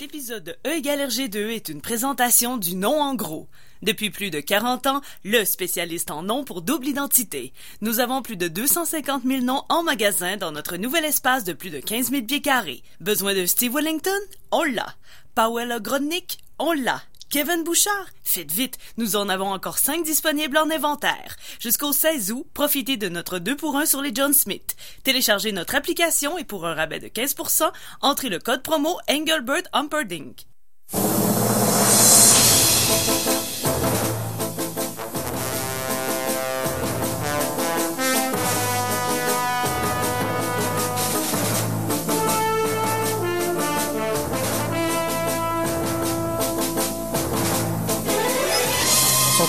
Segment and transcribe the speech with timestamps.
[0.00, 3.48] L'épisode de E égale RG2 est une présentation du nom en gros.
[3.82, 7.52] Depuis plus de 40 ans, le spécialiste en noms pour double identité.
[7.80, 11.70] Nous avons plus de 250 000 noms en magasin dans notre nouvel espace de plus
[11.70, 12.84] de 15 000 pieds carrés.
[13.00, 14.20] Besoin de Steve Wellington?
[14.52, 14.94] On l'a.
[15.34, 16.38] Powell Grodnick?
[16.60, 17.02] On l'a.
[17.30, 18.06] Kevin Bouchard?
[18.22, 21.36] Faites vite, nous en avons encore 5 disponibles en inventaire.
[21.60, 24.76] Jusqu'au 16 août, profitez de notre 2 pour 1 sur les John Smith.
[25.04, 27.70] Téléchargez notre application et pour un rabais de 15%,
[28.00, 30.46] entrez le code promo Engelbert Humperdinck.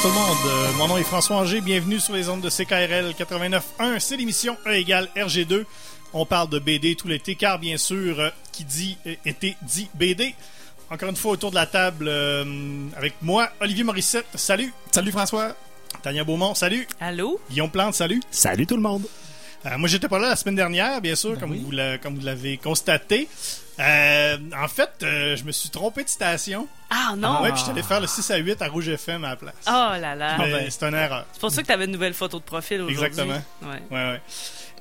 [0.01, 3.13] Tout le monde, Euh, mon nom est François Anger, bienvenue sur les ondes de CKRL
[3.17, 5.65] 89.1, c'est l'émission E égale RG2.
[6.13, 9.89] On parle de BD tout l'été, car bien sûr, euh, qui dit euh, été dit
[9.95, 10.35] BD.
[10.89, 12.45] Encore une fois autour de la table euh,
[12.95, 14.73] avec moi, Olivier Morissette, salut.
[14.91, 15.55] Salut François.
[16.01, 16.87] Tania Beaumont, salut.
[17.01, 17.39] Allô?
[17.49, 18.21] Guillaume Plante, salut.
[18.31, 19.03] Salut tout le monde.
[19.65, 22.25] Euh, moi, j'étais pas là la semaine dernière, bien sûr, comme, vous l'a- comme vous
[22.25, 23.27] l'avez constaté.
[23.79, 26.67] Euh, en fait, euh, je me suis trompé de station.
[26.89, 27.41] Ah non!
[27.41, 29.35] Ouais, puis je suis allé faire le 6 à 8 à Rouge FM à la
[29.37, 29.53] place.
[29.67, 30.37] Oh là là!
[30.37, 30.67] Mais ben.
[30.69, 31.25] c'est une erreur.
[31.31, 33.05] C'est pour ça que tu avais une nouvelle photo de profil aujourd'hui.
[33.05, 33.41] Exactement.
[33.61, 33.81] Ouais.
[33.89, 34.21] Ouais, ouais.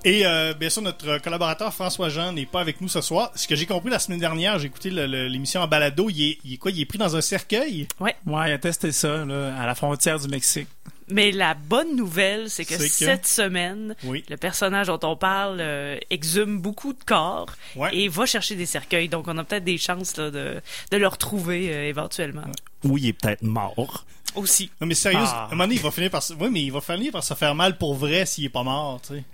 [0.04, 3.30] Et euh, bien sûr, notre collaborateur François Jean n'est pas avec nous ce soir.
[3.34, 6.08] Ce que j'ai compris la semaine dernière, j'ai écouté l'émission en balado.
[6.10, 6.70] Il est, il est quoi?
[6.70, 7.88] Il est pris dans un cercueil?
[8.00, 10.68] Ouais, il a testé ça là, à la frontière du Mexique.
[11.10, 14.24] Mais la bonne nouvelle, c'est que cette semaine, Oui.
[14.28, 17.96] le personnage dont on parle euh, exhume beaucoup de corps Ouais.
[17.96, 19.08] et va chercher des cercueils.
[19.08, 22.44] Donc, on a peut-être des chances là, de, de le retrouver euh, éventuellement.
[22.84, 24.04] Ou il est peut-être mort.
[24.34, 24.70] Aussi.
[24.80, 25.44] Non, mais sérieux, Ah.
[25.44, 26.34] à un moment donné, il va finir par se...
[26.34, 29.00] Oui, mais il va finir par se faire mal pour vrai s'il est pas mort,
[29.00, 29.24] tu sais.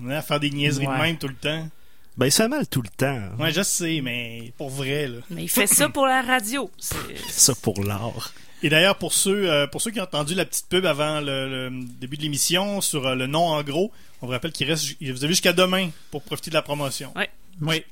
[0.00, 0.98] On est à faire des niaiseries de Ouais.
[1.02, 1.68] même tout le temps.
[2.16, 3.20] Ben, il se fait mal tout le temps.
[3.40, 5.18] Ouais, je sais, mais pour vrai, là.
[5.30, 6.70] Mais il fait ça pour la radio.
[6.78, 6.96] C'est-
[7.28, 8.32] Ça pour l'art.
[8.64, 11.68] Et d'ailleurs, pour ceux, euh, pour ceux qui ont entendu la petite pub avant le,
[11.68, 14.96] le début de l'émission sur euh, le nom en gros, on vous rappelle qu'il reste,
[15.02, 17.12] vous avez jusqu'à demain pour profiter de la promotion.
[17.14, 17.28] Ouais.
[17.60, 17.84] Oui.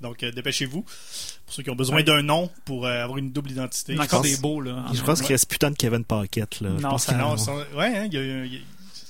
[0.00, 0.82] Donc, euh, dépêchez-vous.
[0.82, 3.92] Pour ceux qui ont besoin d'un nom pour euh, avoir une double identité.
[3.92, 4.84] Il y a encore des beaux, là.
[4.92, 6.70] Je pense qu'il reste putain de Kevin Paquette, là.
[6.76, 8.60] Je Non, pense ça- Non, ça- ouais, hein, il y a, il y a-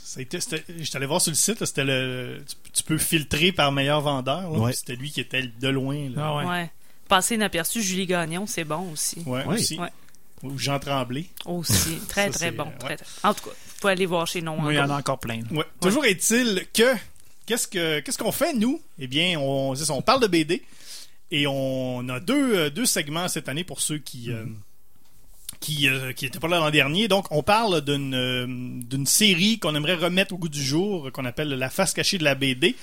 [0.05, 2.83] ça a été, c'était- j'étais allé voir sur le site, là, c'était le, tu, tu
[2.83, 4.53] peux filtrer par meilleur vendeur.
[4.53, 4.75] Ouais.
[4.75, 6.11] C'était lui qui était de loin.
[6.15, 6.23] Là.
[6.27, 6.45] Ah ouais.
[6.45, 6.71] ouais.
[7.09, 9.23] Passer inaperçu, Julie Gagnon, c'est bon aussi.
[9.25, 9.55] Ouais, Oui.
[9.55, 9.79] aussi.
[10.43, 11.27] Ou Jean Tremblay.
[11.47, 11.97] Aussi.
[12.09, 12.65] Très, Ça, très bon.
[12.65, 12.73] ouais.
[12.79, 14.91] Très, très- En tout cas, vous pouvez aller voir chez Non Oui, il y en
[14.91, 15.19] a Encore.
[15.19, 15.41] plein.
[15.51, 15.65] Ouais.
[15.81, 16.95] Toujours est-il que
[17.47, 18.81] qu'est-ce que qu'est-ce qu'on fait nous?
[18.99, 20.63] Eh bien, on, on parle de BD
[21.31, 24.45] et on a deux, euh, deux segments cette année pour ceux qui euh,
[25.61, 27.09] qui euh, qui étaient pas là l'an dernier.
[27.09, 31.25] Donc, on parle d'une euh, d'une série qu'on aimerait remettre au goût du jour, qu'on
[31.25, 32.69] appelle la face cachée de la BD.
[32.69, 32.75] Une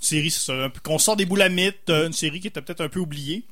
[0.00, 0.34] série,
[0.82, 3.44] qu'on sort des boulamites, une série qui était peut-être un peu oubliée.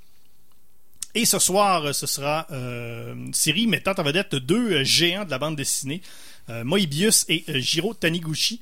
[1.15, 5.31] Et ce soir, ce sera euh, une série mettant en vedette deux euh, géants de
[5.31, 6.03] la bande dessinée,
[6.49, 8.61] euh, Moebius et euh, Jiro Taniguchi,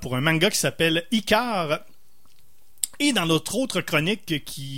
[0.00, 1.80] pour un manga qui s'appelle Icar.
[2.98, 4.34] Et dans notre autre chronique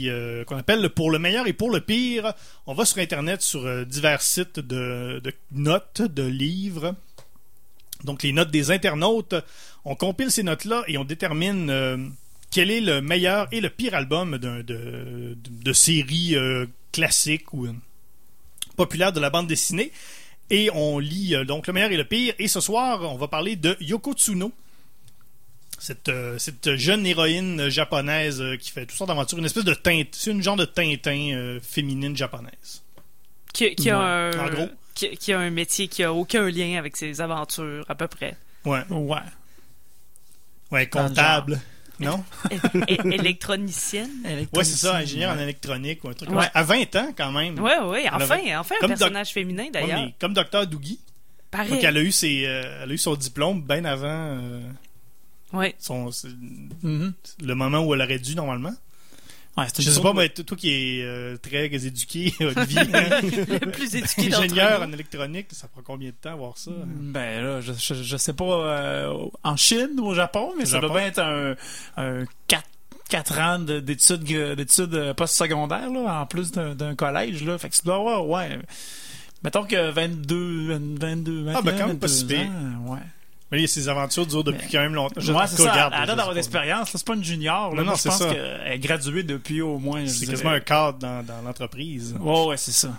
[0.07, 2.35] euh, qu'on appelle Pour le meilleur et pour le pire,
[2.67, 5.21] on va sur Internet sur divers sites de,
[5.53, 6.95] notes, de livres.
[8.05, 9.35] Donc les notes des internautes.
[9.85, 12.15] On compile ces notes-là et on détermine
[12.53, 17.67] quel est le meilleur et le pire album de, de, de série euh, classique ou
[17.67, 17.73] euh,
[18.77, 19.91] populaire de la bande dessinée?
[20.51, 22.35] Et on lit euh, donc le meilleur et le pire.
[22.39, 24.53] Et ce soir, on va parler de Yoko Tsuno.
[25.79, 29.39] Cette, euh, cette jeune héroïne japonaise euh, qui fait toutes sortes d'aventures.
[29.39, 30.09] Une espèce de teinte.
[30.13, 32.83] C'est une genre de Tintin euh, féminine japonaise.
[33.53, 34.37] Qui, qui a Ouais.
[34.37, 34.69] un, En gros.
[34.95, 38.37] Qui, qui a un métier qui a aucun lien avec ses aventures, à peu près.
[38.65, 38.83] Ouais.
[38.91, 39.17] Ouais.
[40.71, 41.61] Ouais, comptable.
[42.07, 42.25] Non?
[43.13, 44.11] Électronicienne.
[44.55, 46.45] Ouais, c'est ça, ingénieur en électronique ou un truc comme Ouais.
[46.45, 46.51] ça.
[46.55, 47.59] À 20 ans, quand même.
[47.59, 50.09] Ouais, ouais, Elle enfin, avait- enfin un Comme personnage féminin d'ailleurs.
[50.21, 50.67] comme Dr.
[50.67, 50.99] Doogie.
[51.51, 51.71] Pareil.
[51.71, 54.61] Donc, elle a, eu ses, euh, elle a eu son diplôme bien avant euh,
[55.53, 55.75] Ouais.
[55.79, 56.11] son,
[56.83, 57.13] Mhm.
[57.43, 58.73] le moment où elle aurait dû, normalement.
[59.57, 63.95] Ouais, Je sais pas, mais toi qui es euh, très éduqué, Olivier, hein, Le plus
[63.95, 66.71] éduqué ingénieur en électronique, ça prend combien de temps à voir ça?
[66.71, 66.87] hein?
[66.89, 69.13] Ben là, je, je, je sais pas euh,
[69.45, 70.89] en Chine ou au Japon, mais Au ça Japon.
[70.89, 71.55] doit bien être un,
[71.99, 72.25] un
[73.09, 74.23] 4, ans de- d'études
[74.57, 77.59] d'études euh, postsecondaires là, en plus d'un collège là.
[77.59, 78.59] Fait que tu dois avoir ouais.
[79.45, 82.99] Mettons que 22 22 Ah, ben, quand même pas 22 si ouais.
[83.53, 85.21] Mais ses aventures durent depuis Mais- quand même longtemps.
[85.21, 85.73] Ouais, en c'est ça.
[85.73, 86.91] a je l'air d'avoir d'expérience.
[86.91, 87.71] C'est pas une junior.
[87.71, 87.77] Là.
[87.77, 90.07] Non, non, Moi, je c'est pense qu'elle est graduée depuis au moins.
[90.07, 92.17] C'est quasiment un cadre dans, dans l'entreprise.
[92.19, 92.91] Ouais, ouais, c'est ça.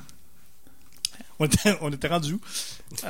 [1.40, 2.42] On était, on était rendu où?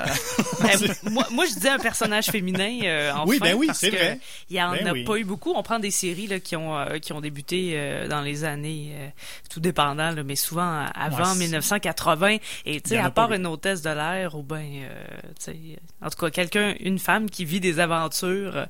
[0.62, 2.80] Ben, moi, moi, je dis un personnage féminin.
[2.84, 4.20] euh, enfin, Oui, ben oui, parce que vrai.
[4.50, 5.04] Il y en Ben a oui.
[5.04, 5.52] pas eu beaucoup.
[5.56, 8.92] On prend des séries là, qui ont euh, qui ont débuté euh, dans les années
[8.96, 9.08] euh,
[9.50, 12.38] tout dépendant, là, mais souvent avant Ouais, c'est- 1980.
[12.66, 15.04] Et tu sais, à part une hôtesse de l'air ou ben, euh,
[15.38, 15.58] tu sais,
[16.02, 18.66] en tout cas quelqu'un, une femme qui vit des aventures euh,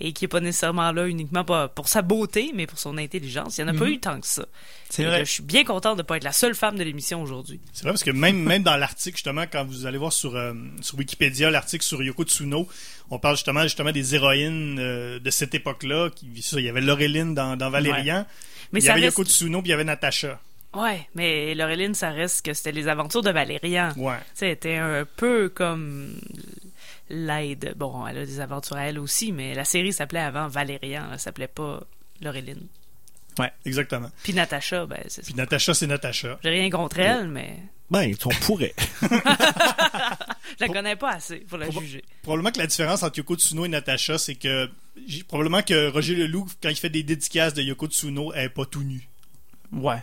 [0.00, 3.56] et qui est pas nécessairement là uniquement pas pour sa beauté, mais pour son intelligence.
[3.58, 3.90] Il y en a pas Mhm.
[3.92, 4.44] eu tant que ça.
[4.90, 5.18] C'est vrai.
[5.18, 7.60] là, Je suis bien contente de pas être la seule femme de l'émission aujourd'hui.
[7.72, 10.82] C'est vrai parce que même, même dans l'article, justement, quand vous allez voir sur, euh,
[10.82, 12.68] sur Wikipédia l'article sur Yoko Tsuno,
[13.10, 16.10] on parle justement, justement des héroïnes euh, de cette époque-là.
[16.22, 18.26] Il y avait Laureline dans, dans Valérian.
[18.72, 19.18] Mais il y avait reste...
[19.18, 20.40] Yoko Tsuno, puis il y avait Natacha.
[20.74, 23.92] Ouais, mais Laureline, ça reste que c'était les aventures de Valérian.
[23.96, 24.18] Ouais.
[24.18, 26.20] Tu sais, elle était un peu comme
[27.08, 27.74] l'aide.
[27.76, 31.18] Bon, elle a des aventures à elle aussi, mais la série s'appelait avant Valérian, elle
[31.18, 31.82] s'appelait pas
[32.20, 32.66] Laureline.
[33.64, 34.10] Exactement.
[34.22, 35.26] Puis Natacha, ben, c'est ça.
[35.26, 36.38] Puis Natacha, c'est Natacha.
[36.42, 37.56] J'ai rien contre elle, mais
[37.90, 38.74] Ben, on pourrait.
[39.02, 39.08] je
[40.60, 42.04] la connais pas assez pour la Proba- juger.
[42.22, 44.68] Probablement que la différence entre Yoko Tsuno et Natacha, c'est que
[45.06, 48.48] j'ai- probablement que Roger Leloup, quand il fait des dédicaces de Yoko Tsuno, elle est
[48.50, 49.08] pas tout nu.
[49.72, 49.98] Ouais.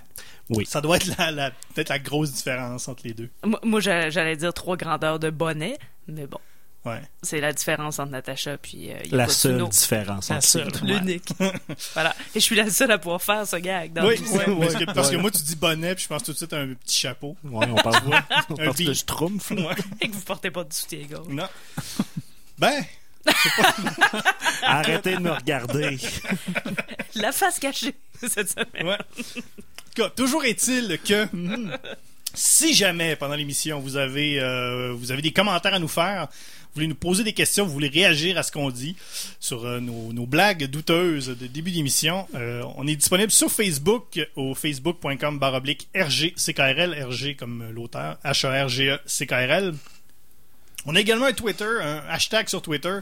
[0.66, 3.30] Ça doit être la, la- peut-être la grosse différence entre les deux.
[3.44, 5.78] Moi, moi, j'a- j'allais dire trois grandeurs de bonnet,
[6.08, 6.40] mais bon,
[6.86, 7.02] Ouais.
[7.24, 10.30] c'est la différence entre Natacha puis euh, La seule différence.
[10.30, 10.72] La seule.
[10.84, 11.30] L'unique.
[11.94, 12.16] voilà.
[12.36, 13.92] Et je suis la seule à pouvoir faire ce gag.
[13.94, 15.22] Dans Oui, ouais, parce, que, parce que Ouais.
[15.22, 17.36] moi, tu dis bonnet, puis je pense tout de suite à un petit chapeau.
[17.44, 18.04] Ouais, on parle,
[18.50, 18.94] on Un parle de.
[18.94, 19.52] Schtroumpf.
[20.00, 21.28] Et que vous portez pas de soutien-gorge.
[21.30, 21.48] Non.
[22.60, 22.86] Ben,
[24.64, 25.98] Arrêtez de me regarder.
[27.16, 27.96] La face cachée
[28.28, 28.88] cette semaine.
[28.88, 28.94] Ouais.
[28.98, 29.34] En
[29.96, 31.28] tout cas, toujours est-il que
[32.36, 36.76] si jamais pendant l'émission vous avez euh, vous avez des commentaires à nous faire, vous
[36.76, 38.96] voulez nous poser des questions, vous voulez réagir à ce qu'on dit
[39.40, 44.54] sur euh, nos, blagues douteuses de début d'émission, euh, on est disponible sur Facebook au
[44.54, 49.74] facebook.com baroblique RGCKRL, RG comme l'auteur, H-A-R-G-E-C-K-R-L.
[50.86, 53.00] On a également un Twitter, un hashtag sur Twitter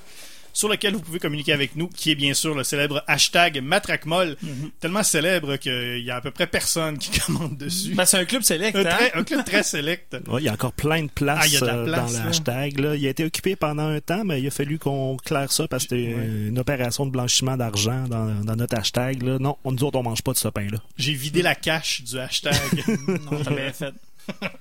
[0.53, 4.37] sur lequel vous pouvez communiquer avec nous, qui est bien sûr le célèbre hashtag Matraquemol,
[4.79, 7.93] tellement célèbre qu'il y a à peu près personne qui commente dessus.
[7.95, 8.83] Ben, c'est un club select, un, hein?
[8.83, 10.15] très- un club très select.
[10.27, 11.85] Ouais, il y a encore plein de places Ah, il y a de la euh,
[11.85, 12.29] place, dans le là.
[12.29, 12.79] hashtag.
[12.79, 12.95] Là.
[12.95, 15.83] Il a été occupé pendant un temps, mais il a fallu qu'on claire ça parce
[15.85, 16.25] que c'était Ouais.
[16.47, 19.21] une opération de blanchiment d'argent dans, dans notre hashtag.
[19.23, 19.37] Là.
[19.39, 20.77] Non, on, nous autres, on mange pas de ce pain-là.
[20.97, 22.53] J'ai vidé la cache du hashtag.
[23.07, 23.93] Non, t'as bien fait.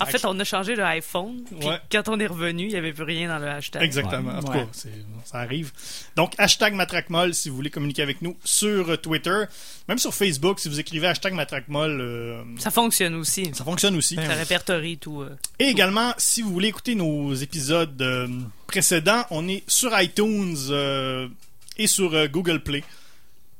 [0.00, 1.44] En fait, on a changé le iPhone.
[1.44, 1.78] Puis Ouais.
[1.92, 3.82] quand on est revenu, il n'y avait plus rien dans le hashtag.
[3.82, 4.30] Exactement.
[4.32, 4.36] Ouais.
[4.38, 4.88] En tout cas, c'est-
[5.24, 5.70] ça arrive.
[6.16, 9.44] Donc, hashtag Matraquemol si vous voulez communiquer avec nous sur euh, Twitter.
[9.88, 13.50] Même sur Facebook, si vous écrivez hashtag Matraquemol, euh, Ça fonctionne aussi.
[13.54, 14.16] ça fonctionne aussi.
[14.16, 15.22] Ça répertorie tout.
[15.22, 15.36] euh.
[15.58, 18.28] Et également, si vous voulez écouter nos épisodes euh,
[18.66, 21.28] précédents, on est sur iTunes euh,
[21.76, 22.82] et sur euh, Google Play.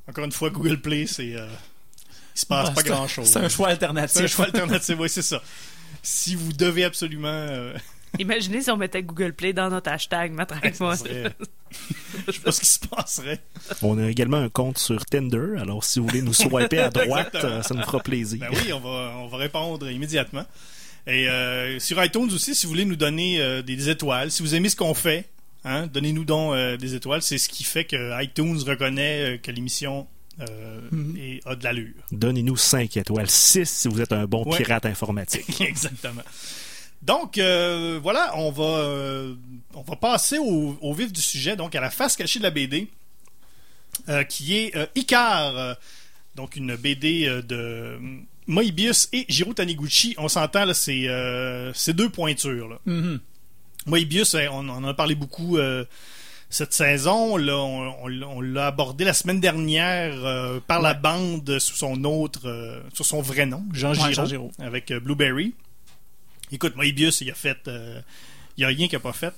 [0.08, 1.34] Encore une fois, Google Play, c'est...
[2.34, 3.26] se passe Ouais, pas c'est un- grand-chose.
[3.26, 4.20] C'est un choix C'est alternatif.
[4.22, 5.42] un choix alternatif, oui, c'est ça.
[6.02, 7.28] Si vous devez absolument...
[7.28, 7.74] euh,
[8.18, 10.96] Imaginez si on mettait Google Play dans notre hashtag, Matraque-moi.
[10.96, 11.32] serait-
[12.26, 13.38] Je sais pas ce qui se passerait.
[13.82, 17.34] On a également un compte sur Tinder, alors si vous voulez nous swiper à droite,
[17.36, 18.40] euh, ça nous fera plaisir.
[18.40, 20.44] Ben oui, on va, on va répondre immédiatement.
[21.06, 24.54] Et euh, sur iTunes aussi, si vous voulez nous donner euh, des étoiles, si vous
[24.56, 25.26] aimez ce qu'on fait,
[25.64, 27.22] hein, donnez-nous donc euh, des étoiles.
[27.22, 30.06] C'est ce qui fait que iTunes reconnaît euh, que l'émission
[30.40, 31.16] euh, Mhm.
[31.16, 31.94] est- a de l'allure.
[32.12, 33.28] Donnez-nous 5 étoiles.
[33.30, 34.56] 6 si vous êtes un bon Ouais.
[34.58, 35.60] pirate informatique.
[35.60, 36.22] Exactement.
[37.02, 39.34] Donc euh, voilà, on va euh,
[39.74, 42.50] on va passer au, au vif du sujet, donc à la face cachée de la
[42.50, 42.88] BD,
[44.28, 45.76] qui est Icar,
[46.36, 47.98] donc une BD de
[48.46, 50.14] Moebius et Jiro Taniguchi.
[50.18, 51.06] On s'entend là, c'est
[51.74, 52.68] c'est deux pointures.
[52.68, 52.78] Là.
[52.86, 53.20] Mhm.
[53.86, 55.56] Moebius, euh, on, on en a parlé beaucoup
[56.50, 57.36] cette saison.
[57.38, 61.76] Là, on on l'a- on l'a abordé la semaine dernière euh, par la bande sous
[61.76, 64.52] son autre, euh, sur son vrai nom, Jean Ouais, Giraud, Jean Giraud.
[64.58, 65.54] avec euh, Blueberry.
[66.52, 67.58] Écoute, Moebius, il a fait,
[68.56, 69.32] il y a rien qu'il a pas fait.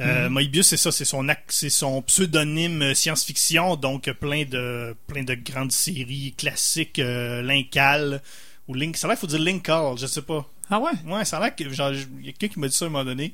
[0.00, 5.34] Euh, Moebius, c'est ça, c'est son c'est son pseudonyme science-fiction, donc plein de plein de
[5.34, 8.22] grandes séries classiques, euh, Linkal
[8.68, 8.96] ou Link.
[8.96, 10.46] Ça a l'air qu'il faut dire Linkal, je sais pas.
[10.70, 10.90] Ah ouais?
[11.06, 12.88] Ouais, ça a l'air que genre, il y a quelqu'un qui m'a dit ça à
[12.88, 13.32] un moment donné.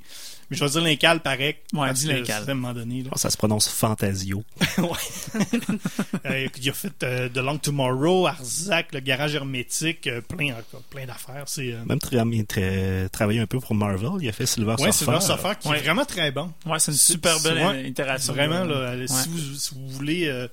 [0.51, 1.57] Mais je vais dire Linkal pareil.
[1.73, 3.03] Ouais, dis c'est À un moment donné.
[3.03, 3.11] Là.
[3.17, 4.43] Ça se prononce Fantasio.
[6.27, 10.55] Euh, il a fait euh, The Long Tomorrow, Arzac, le garage hermétique, euh, plein,
[10.91, 11.45] plein d'affaires.
[11.47, 14.11] C'est euh, Même tra- il tra- travaillé un peu pour Marvel.
[14.21, 15.05] Il a fait Silver ouais, Surfer.
[15.05, 15.79] Silver Surfer qui Ouais.
[15.79, 16.53] est vraiment très bon.
[16.67, 18.33] Ouais, c'est une super belle ouais, itération.
[18.35, 19.21] Vraiment, là, si, Ouais.
[19.29, 20.47] vous, si vous voulez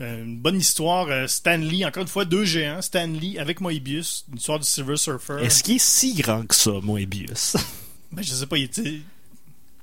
[0.00, 4.38] une bonne histoire, Stan Lee, encore une fois, deux géants, Stan Lee avec Moebius, une
[4.38, 5.36] histoire du Silver Surfer.
[5.42, 7.56] Est-ce qu'il est si grand que ça, Moebius?
[8.12, 9.00] Ben, je sais pas, il était...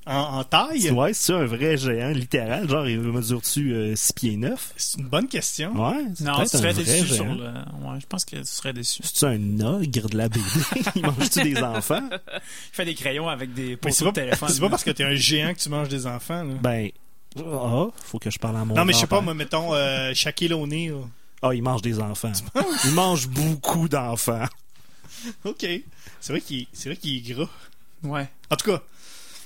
[0.05, 0.89] en, en taille?
[0.91, 2.69] Ouais, c'est un vrai géant, littéral?
[2.69, 4.73] Genre, il mesure-tu 6 pieds 9?
[4.77, 5.71] C'est une bonne question.
[5.73, 7.45] Ouais, c'est Non, tu serais vrai déçu sur le.
[7.45, 9.01] Ouais, je pense que tu serais déçu.
[9.03, 10.41] C'est-tu un ogre de la BD?
[10.95, 12.09] il mange-tu des enfants?
[12.11, 12.39] Il
[12.71, 14.49] fait des crayons avec des poteaux c'est de pas, téléphone.
[14.49, 16.43] c'est pas parce que t'es un géant que tu manges des enfants.
[16.43, 16.53] Là.
[16.61, 16.89] Ben,
[17.37, 20.13] ah, faut que je parle à mon non, mais je sais pas, moi, mettons, euh,
[20.13, 21.01] Shaquille O'Neal.
[21.41, 22.31] Ah, il mange des enfants.
[22.85, 24.45] il mange beaucoup d'enfants.
[25.43, 25.65] OK.
[26.21, 27.49] C'est vrai qu'il c'est vrai qu'il est gras.
[28.05, 28.27] Ouais.
[28.49, 28.81] En tout cas,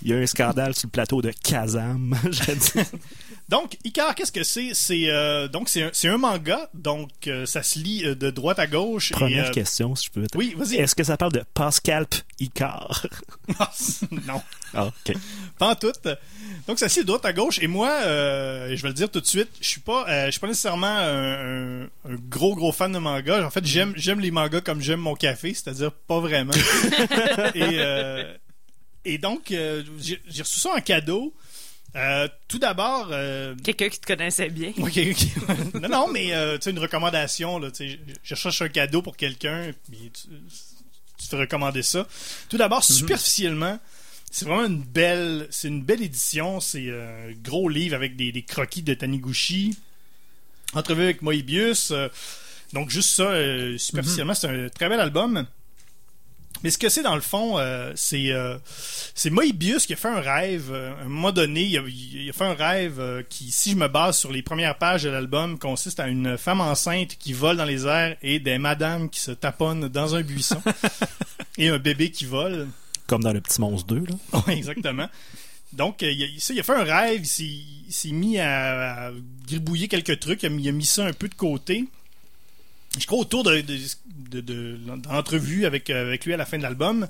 [0.04, 2.88] Il y a un scandale sur le plateau de Kazam, je dis.
[3.50, 4.70] donc, Icar, qu'est-ce que c'est?
[4.74, 8.30] C'est euh, donc c'est un, c'est un manga, donc euh, ça se lit euh, de
[8.30, 9.12] droite à gauche.
[9.12, 10.26] et, Première euh, question, si je peux.
[10.36, 10.76] Oui, vas-y.
[10.78, 12.06] Est-ce que ça parle de Pascal
[12.40, 13.06] Icar?
[14.28, 14.42] non,
[14.74, 15.16] Ah, ok.
[15.58, 15.92] pas en tout.
[16.68, 17.60] Donc ça se lit de droite à gauche.
[17.62, 20.32] Et moi, euh, je vais le dire tout de suite, je suis pas, euh, je
[20.32, 23.46] suis pas nécessairement un, un- un gros gros fan de manga.
[23.46, 26.54] En fait, j'aime j'aime les mangas comme j'aime mon café, c'est-à-dire pas vraiment.
[27.56, 28.34] et euh,
[29.06, 31.34] et donc euh, j'ai reçu ça en cadeau.
[31.96, 34.72] Euh, tout d'abord, euh, Quelqu'un qui te connaissait bien.
[34.78, 35.00] Ok.
[35.82, 39.18] non, non, mais euh, tu sais, une recommandation, là, je, je cherche un cadeau pour
[39.18, 40.28] quelqu'un, puis tu,
[41.18, 42.08] tu te fais recommander ça.
[42.48, 43.80] Tout d'abord, superficiellement,
[44.30, 46.60] c'est vraiment une belle, c'est une belle édition.
[46.60, 49.76] C'est un gros livre avec des, des croquis de Taniguchi,
[50.74, 51.92] entrevue avec Moebius.
[52.74, 53.34] donc juste ça,
[53.80, 55.48] superficiellement, c'est un très bel album.
[56.64, 58.58] Mais ce que c'est dans le fond, euh, c'est euh,
[59.16, 60.72] c'est Moebius qui a fait un rêve.
[60.72, 63.72] euh, à un moment donné, il a, il a fait un rêve euh, qui, si
[63.72, 67.32] je me base sur les premières pages de l'album, consiste à une femme enceinte qui
[67.32, 70.62] vole dans les airs et des madames qui se taponnent dans un buisson
[71.58, 72.68] et un bébé qui vole.
[73.08, 74.16] Comme dans le Petit Monstre 2, là.
[74.48, 75.08] Oui, exactement.
[75.72, 79.12] Donc, il, a, ça, il a fait un rêve, il s'est, mis à, à
[79.48, 81.86] gribouiller quelques trucs, il a, mis, il a mis ça un peu de côté.
[83.00, 83.78] Je crois autour de, de,
[84.30, 87.08] de, de- d'entrevue avec, euh, avec lui à la fin de l'album.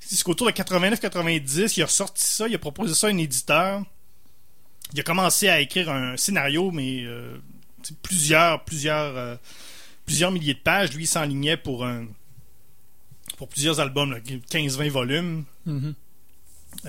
[0.00, 3.82] C'est qu'autour de 89-90, il a ressorti ça, il a proposé ça à un éditeur.
[4.92, 7.36] Il a commencé à écrire un scénario, mais euh,
[8.02, 9.36] plusieurs, plusieurs, euh,
[10.04, 10.92] plusieurs milliers de pages.
[10.92, 12.06] Lui, il s'enlignait pour un
[13.36, 15.44] pour plusieurs albums, là, 15-20 volumes.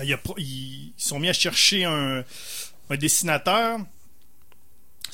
[0.02, 2.24] Il a pro- ils, ils sont mis à chercher un,
[2.90, 3.78] un dessinateur.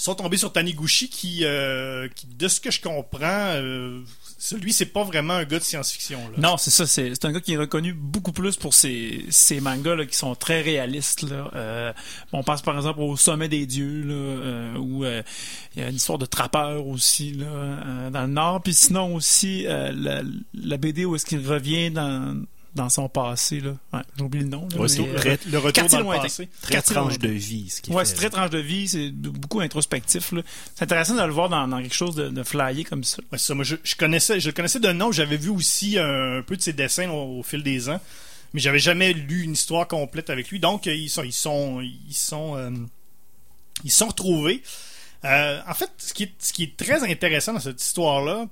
[0.00, 4.00] Sont tombés sur Taniguchi qui, euh, qui, de ce que je comprends, euh,
[4.38, 6.20] celui c'est pas vraiment un gars de science-fiction.
[6.30, 6.34] là.
[6.38, 6.86] Non, c'est ça.
[6.86, 10.16] C'est c'est un gars qui est reconnu beaucoup plus pour ses, ses mangas là, qui
[10.16, 11.22] sont très réalistes.
[11.22, 11.50] Là.
[11.56, 11.92] Euh,
[12.32, 15.22] on pense par exemple au Sommet des Dieux, là, euh, où euh,
[15.74, 18.62] il y a une histoire de trappeur aussi là, euh, dans le Nord.
[18.62, 20.22] Puis sinon aussi euh, la,
[20.54, 22.40] la BD où est-ce qu'il revient dans,
[22.78, 23.60] dans son passé.
[23.60, 23.72] là.
[23.92, 24.66] Ouais, J'ai oublié le nom.
[24.70, 26.48] là, Ouais, mais, c'est euh, très- Le retour le passé.
[26.62, 30.32] Très tranche de vie, ce qui Ouais, c'est très tranche de vie, c'est beaucoup introspectif.
[30.74, 33.18] C'est intéressant de le voir dans, dans quelque chose de, de flyé comme ça.
[33.30, 33.54] Ouais, ça.
[33.54, 35.12] Moi, je, je connaissais, je le connaissais de nom.
[35.12, 38.00] J'avais vu aussi un, peu de ses dessins au, au fil des ans,
[38.54, 40.58] mais j'avais jamais lu une histoire complète avec lui.
[40.60, 42.70] Donc, ils sont, ils sont, ils sont, euh,
[43.84, 44.62] ils sont retrouvés.
[45.24, 48.46] Euh, en fait, ce qui, est, ce qui est très intéressant dans cette histoire-là,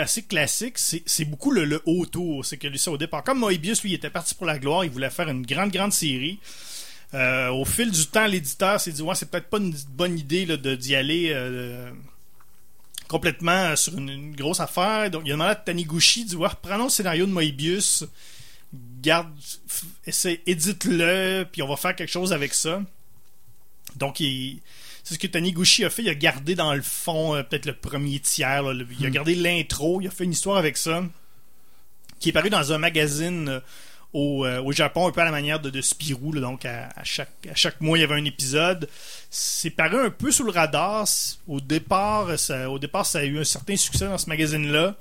[0.00, 2.44] assez classique, c'est beaucoup le, le haut tour.
[2.44, 4.84] C'est que lui, ça, au départ, comme Moebius, lui, il était parti pour la gloire,
[4.84, 6.38] il voulait faire une grande, grande série.
[7.12, 10.46] Euh, au fil du temps, l'éditeur s'est dit ouais, c'est peut-être pas une bonne idée
[10.46, 11.90] de d'y aller euh,
[13.08, 15.10] complètement sur une, grosse affaire.
[15.10, 18.04] Donc, il a demandé à Taniguchi, dit ouais, prenons le scénario de Moebius,
[19.02, 19.28] garde,
[20.46, 22.80] édite-le, puis on va faire quelque chose avec ça.
[23.96, 24.60] Donc, il-
[25.04, 26.02] c'est ce que Taniguchi a fait.
[26.02, 28.62] Il a gardé dans le fond euh, peut-être le premier tiers.
[28.62, 30.00] là, le- il a gardé l'intro.
[30.00, 31.02] Il a fait une histoire avec ça
[32.18, 33.60] qui est paru dans un magazine euh,
[34.12, 36.32] au, euh, au Japon, un peu à la manière de, de Spirou.
[36.32, 36.40] là.
[36.40, 38.88] donc, à, à chaque, à chaque mois, il y avait un épisode.
[39.30, 41.06] C'est paru un peu sous le radar.
[41.48, 44.96] Au départ, ça, au départ, ça a eu un certain succès dans ce magazine-là.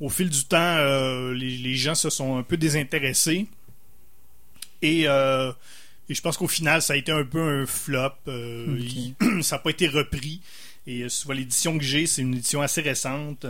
[0.00, 3.46] Au fil du temps, euh, les, les gens se sont un peu désintéressés.
[4.82, 5.52] Et, euh,
[6.08, 8.12] et je pense qu'au final, ça a été un peu un flop.
[8.28, 10.40] Euh, il- ça n'a pas été repris.
[10.86, 13.44] Et euh, souvent, l'édition que j'ai, c'est une édition assez récente.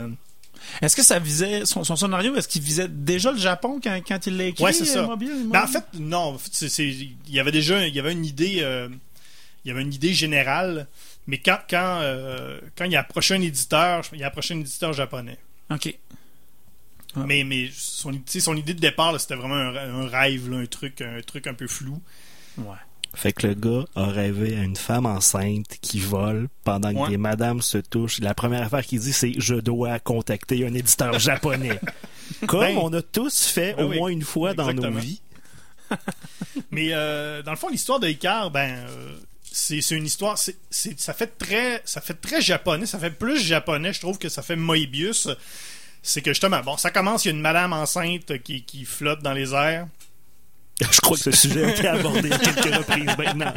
[0.81, 4.27] Est-ce que ça visait son, son scénario Est-ce qu'il visait déjà le Japon quand, quand
[4.27, 5.03] il l'a écrit Ouais, c'est ça.
[5.03, 6.37] euh, Mobile, Ben, en fait, non.
[6.79, 8.89] il y avait déjà il y avait une idée, euh,
[9.63, 10.87] il y avait une idée générale,
[11.27, 14.91] mais quand, quand, euh, quand il a approché un éditeur, il a approché un éditeur
[14.91, 15.37] japonais.
[15.71, 15.95] ok.
[17.15, 17.23] Ah.
[17.25, 18.11] Mais, mais son,
[18.55, 21.65] idée de départ, c'était vraiment un, un rêve, là, un, truc, un truc un peu
[21.67, 21.99] flou.
[22.59, 22.75] Ouais.
[23.15, 27.09] Fait que le gars a rêvé à une femme enceinte qui vole pendant que Ouais.
[27.09, 28.19] des madames se touchent.
[28.19, 31.79] La première affaire qu'il dit, c'est je dois contacter un éditeur japonais.
[32.47, 35.21] Comme Ben, on a tous fait ben au moins une fois dans nos vies.
[36.71, 39.17] Mais euh, dans le fond, l'histoire de Icar, ben, euh,
[39.51, 40.37] c'est une histoire.
[40.37, 42.85] ça fait très, ça fait très japonais.
[42.85, 45.27] Ça fait plus japonais, je trouve, que ça fait Moebius.
[46.03, 47.25] C'est que justement, bon, ça commence.
[47.25, 49.87] Il y a une madame enceinte qui, qui flotte dans les airs.
[50.91, 53.53] Je crois que ce sujet a été abordé à quelques reprises maintenant.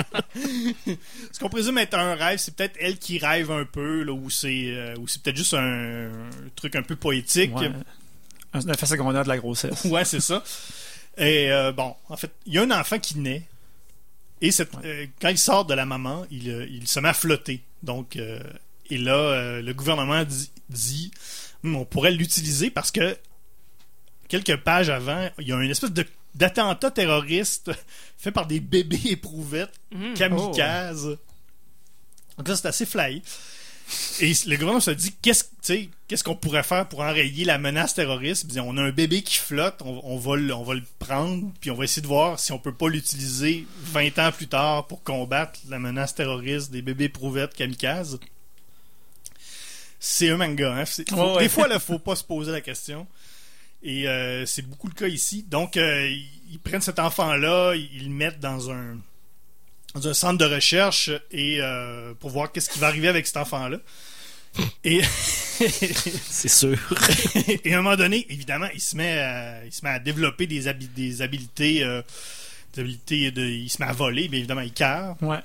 [1.33, 4.29] Ce qu'on présume être un rêve, c'est peut-être elle qui rêve un peu, là, ou
[4.29, 6.11] c'est euh, peut-être juste un,
[6.57, 7.55] truc un peu poétique.
[7.55, 7.71] Ouais.
[8.53, 9.85] Un effet secondaire de la grossesse.
[9.85, 10.43] Ouais, c'est ça.
[11.17, 13.43] Et euh, bon, en fait, il y a un enfant qui naît.
[14.41, 17.63] Et cette, euh, quand il sort de la maman, il, il se met à flotter.
[17.83, 18.41] Donc, euh,
[18.91, 21.13] et là, euh, le gouvernement dit, dit,
[21.65, 23.17] Hum, on pourrait l'utiliser parce que
[24.29, 27.71] quelques pages avant, il y a une espèce de d'attentat terroriste
[28.19, 30.15] fait par des bébés éprouvettes Mm.
[30.15, 31.19] kamikazes.
[32.39, 33.23] Donc là, c'est assez fly.
[34.21, 38.47] Et le gouvernement se dit qu'est-ce qu'on pourrait faire pour enrayer la menace terroriste?
[38.59, 41.71] On a un bébé qui flotte, on, on va, le- on va le prendre, puis
[41.71, 45.03] on va essayer de voir si on peut pas l'utiliser 20 ans plus tard pour
[45.03, 48.19] combattre la menace terroriste des bébés prouvettes kamikazes.
[50.01, 50.75] C'est un manga.
[50.75, 50.85] Hein?
[50.87, 51.43] Faut- ouais.
[51.43, 53.07] Des fois, il faut pas se poser la question.
[53.83, 55.45] Et euh, c'est beaucoup le cas ici.
[55.49, 56.09] Donc, euh,
[56.51, 58.99] ils, prennent cet enfant-là, ils, ils le mettent dans un,
[59.95, 63.37] dans un centre de recherche et euh, pour voir qu'est-ce qui va arriver avec cet
[63.39, 63.79] enfant-là.
[64.85, 65.01] Et,
[66.29, 66.79] C'est sûr.
[67.65, 70.47] et à un moment donné, évidemment, il se met à, il se met à développer
[70.47, 72.03] des, habi- des habilités, euh,
[72.75, 75.17] des habilités de, il se met à voler, bien évidemment, Icar.
[75.23, 75.41] Ouais.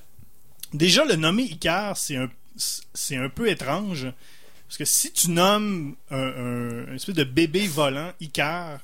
[0.74, 2.30] Déjà, le nommer Icar, c'est un,
[2.94, 4.08] c'est un peu étrange.
[4.68, 8.80] Parce que si tu nommes un, espèce de bébé volant Icar,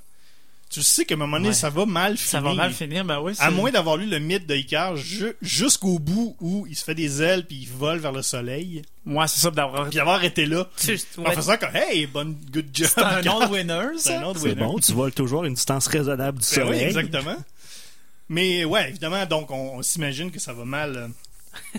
[0.70, 1.54] tu sais qu'à un moment donné, Ouais.
[1.54, 2.30] ça va mal finir.
[2.30, 3.34] Ça va mal finir, ben oui.
[3.38, 6.96] À moins d'avoir lu le mythe de Icar ju- jusqu'au bout où il se fait
[6.96, 8.82] des ailes puis il vole vers le soleil.
[9.06, 9.84] Ouais, c'est ça, d'avoir.
[9.90, 10.68] Puis d'avoir été là.
[10.78, 11.36] Tu- En ouais.
[11.36, 12.88] faisant comme Hey, bonne good job.
[12.92, 13.40] C'est un Icar.
[13.42, 14.56] nom de winner, C'est ça.
[14.56, 16.84] bon, tu voles toujours à une distance raisonnable du Ben oui, soleil.
[16.86, 17.36] exactement.
[18.30, 21.12] Mais ouais, évidemment, donc on, on s'imagine que ça va mal.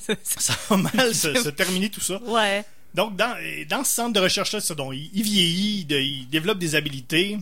[0.09, 2.23] euh, ça va mal se, se terminer tout ça.
[2.23, 2.65] Ouais.
[2.95, 3.37] Donc, dans,
[3.69, 4.61] dans ce centre de recherche-là,
[4.93, 7.39] il, il vieillit, il, développe des habilités,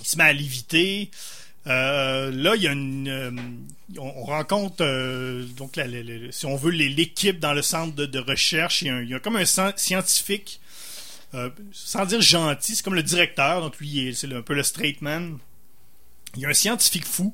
[0.00, 1.10] il se met à léviter.
[1.68, 3.08] Euh, là, il y a une.
[3.08, 3.30] euh,
[3.98, 5.78] on, on rencontre, euh, donc,
[6.32, 8.82] si on veut, l'équipe dans le centre de, recherche.
[8.82, 10.60] Il y, a comme un scientifique,
[11.72, 15.38] sans dire gentil, c'est comme le directeur, donc lui, c'est un peu le straight man.
[16.34, 17.32] Il y a un scientifique fou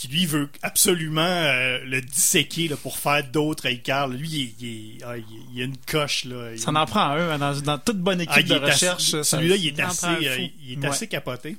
[0.00, 4.08] qui, lui, veut absolument euh, le disséquer là, pour faire d'autres Icar.
[4.08, 6.24] Lui, il, il ah, il est- il a une coche.
[6.24, 6.56] Là.
[6.56, 9.20] Ça en prend un, hein, dans, dans toute bonne équipe ah, il de recherche.
[9.22, 10.86] Celui-là, il est assez, euh, il est Ouais.
[10.86, 11.56] assez capoté.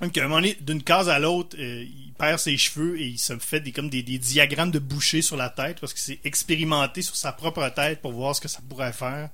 [0.00, 3.06] Donc, à un moment donné, d'une case à l'autre, euh, il perd ses cheveux et
[3.06, 6.02] il se fait des, comme des, des diagrammes de boucher sur la tête parce qu'il
[6.02, 9.30] s'est expérimenté sur sa propre tête pour voir ce que ça pourrait faire.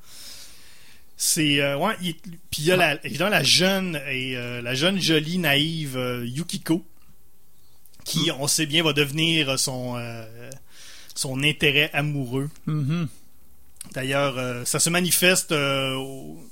[1.16, 4.74] C'est euh, ouais, il- puis il y a la, évidemment la jeune et euh, la
[4.74, 6.84] jeune jolie naïve euh, Yukiko
[8.08, 10.24] qui on sait bien va devenir son euh,
[11.14, 12.48] son intérêt amoureux.
[12.66, 13.08] Mhm.
[13.92, 15.52] D'ailleurs, euh, ça se manifeste.
[15.52, 16.42] euh, au-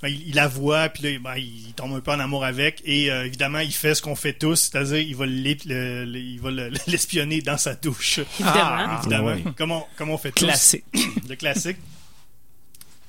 [0.00, 2.80] ben, il, il la voit, puis là, ben, il tombe un peu en amour avec,
[2.84, 7.58] et euh, évidemment, il fait ce qu'on fait tous, c'est-à-dire, il va le- l'espionner dans
[7.58, 8.18] sa douche.
[8.40, 8.60] Évidemment.
[8.62, 9.42] Ah, Évidemment, ouais.
[9.56, 10.44] comme, on, comme on fait tous?
[10.44, 10.84] Classique.
[11.28, 11.78] Le classique.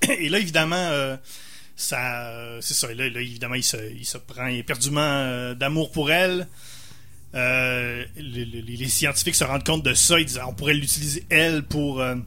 [0.10, 1.16] Et là, évidemment, euh,
[1.76, 2.88] ça, euh, c'est ça.
[2.94, 6.48] Là, là, évidemment, il se, il se prend éperdument euh, d'amour pour elle.
[7.36, 10.20] Euh, le- le- les, les scientifiques se rendent compte de ça.
[10.20, 12.22] Ils disent, on pourrait l'utiliser elle pour, euh, tu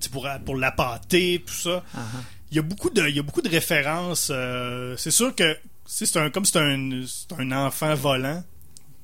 [0.00, 1.84] sais, pour, pour la pâter, tout ça.
[1.94, 2.20] Ah, ah.
[2.50, 4.28] Il y a beaucoup de, il y a beaucoup de références.
[4.32, 8.42] euh, c'est sûr que c'est un, comme c'est un, c'est un enfant volant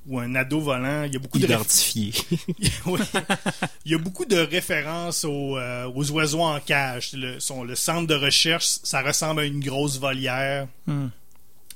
[0.06, 1.44] ou un ado volant, il y a beaucoup de.
[1.44, 2.12] Identifié.
[2.86, 2.98] Oui.
[3.84, 7.12] Il y a beaucoup de références aux, euh, aux oiseaux en cage.
[7.12, 10.66] Le, son- le centre de recherche, ça ressemble à une grosse volière.
[10.86, 11.08] Hmm.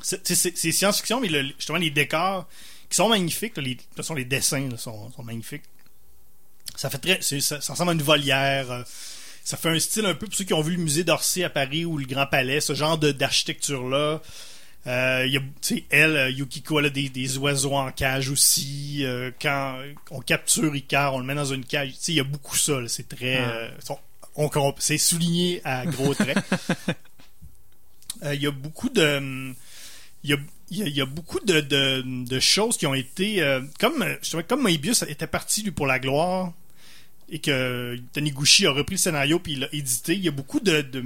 [0.02, 2.48] C'est science-fiction, mais le- justement, les décors
[2.88, 5.64] qui sont magnifiques, là, les, de toute façon, les dessins là, sont, sont magnifiques.
[6.76, 7.22] Ça fait très.
[7.22, 8.70] Ça, ça ressemble à une volière.
[8.70, 8.82] euh,
[9.44, 11.50] ça fait un style un peu pour ceux qui ont vu le musée d'Orsay à
[11.50, 14.20] Paris ou le Grand Palais, ce genre d'architecture-là.
[14.88, 15.40] Euh, y a,
[15.90, 19.04] elle, euh, Yukiko, elle a des, des oiseaux en cage aussi.
[19.04, 19.78] Euh, quand
[20.10, 21.92] on capture Icar, on le met dans une cage.
[22.08, 22.74] Il y a beaucoup ça.
[22.88, 23.38] C'est très.
[23.38, 23.68] Ah.
[23.84, 23.98] son-
[24.36, 26.36] on, on- c'est souligné à gros traits.
[28.32, 29.16] Il y a beaucoup de.
[29.18, 29.54] hum,
[30.24, 30.36] Il y a,
[30.70, 33.42] il y a- il y a beaucoup de, de- de choses qui ont été.
[33.42, 36.52] euh, comme, je trouvais comme Moebius était parti lui, pour la gloire
[37.28, 40.60] et que Taniguchi a repris le scénario puis il l'a édité, il y a beaucoup
[40.60, 40.80] de.
[40.82, 41.04] de-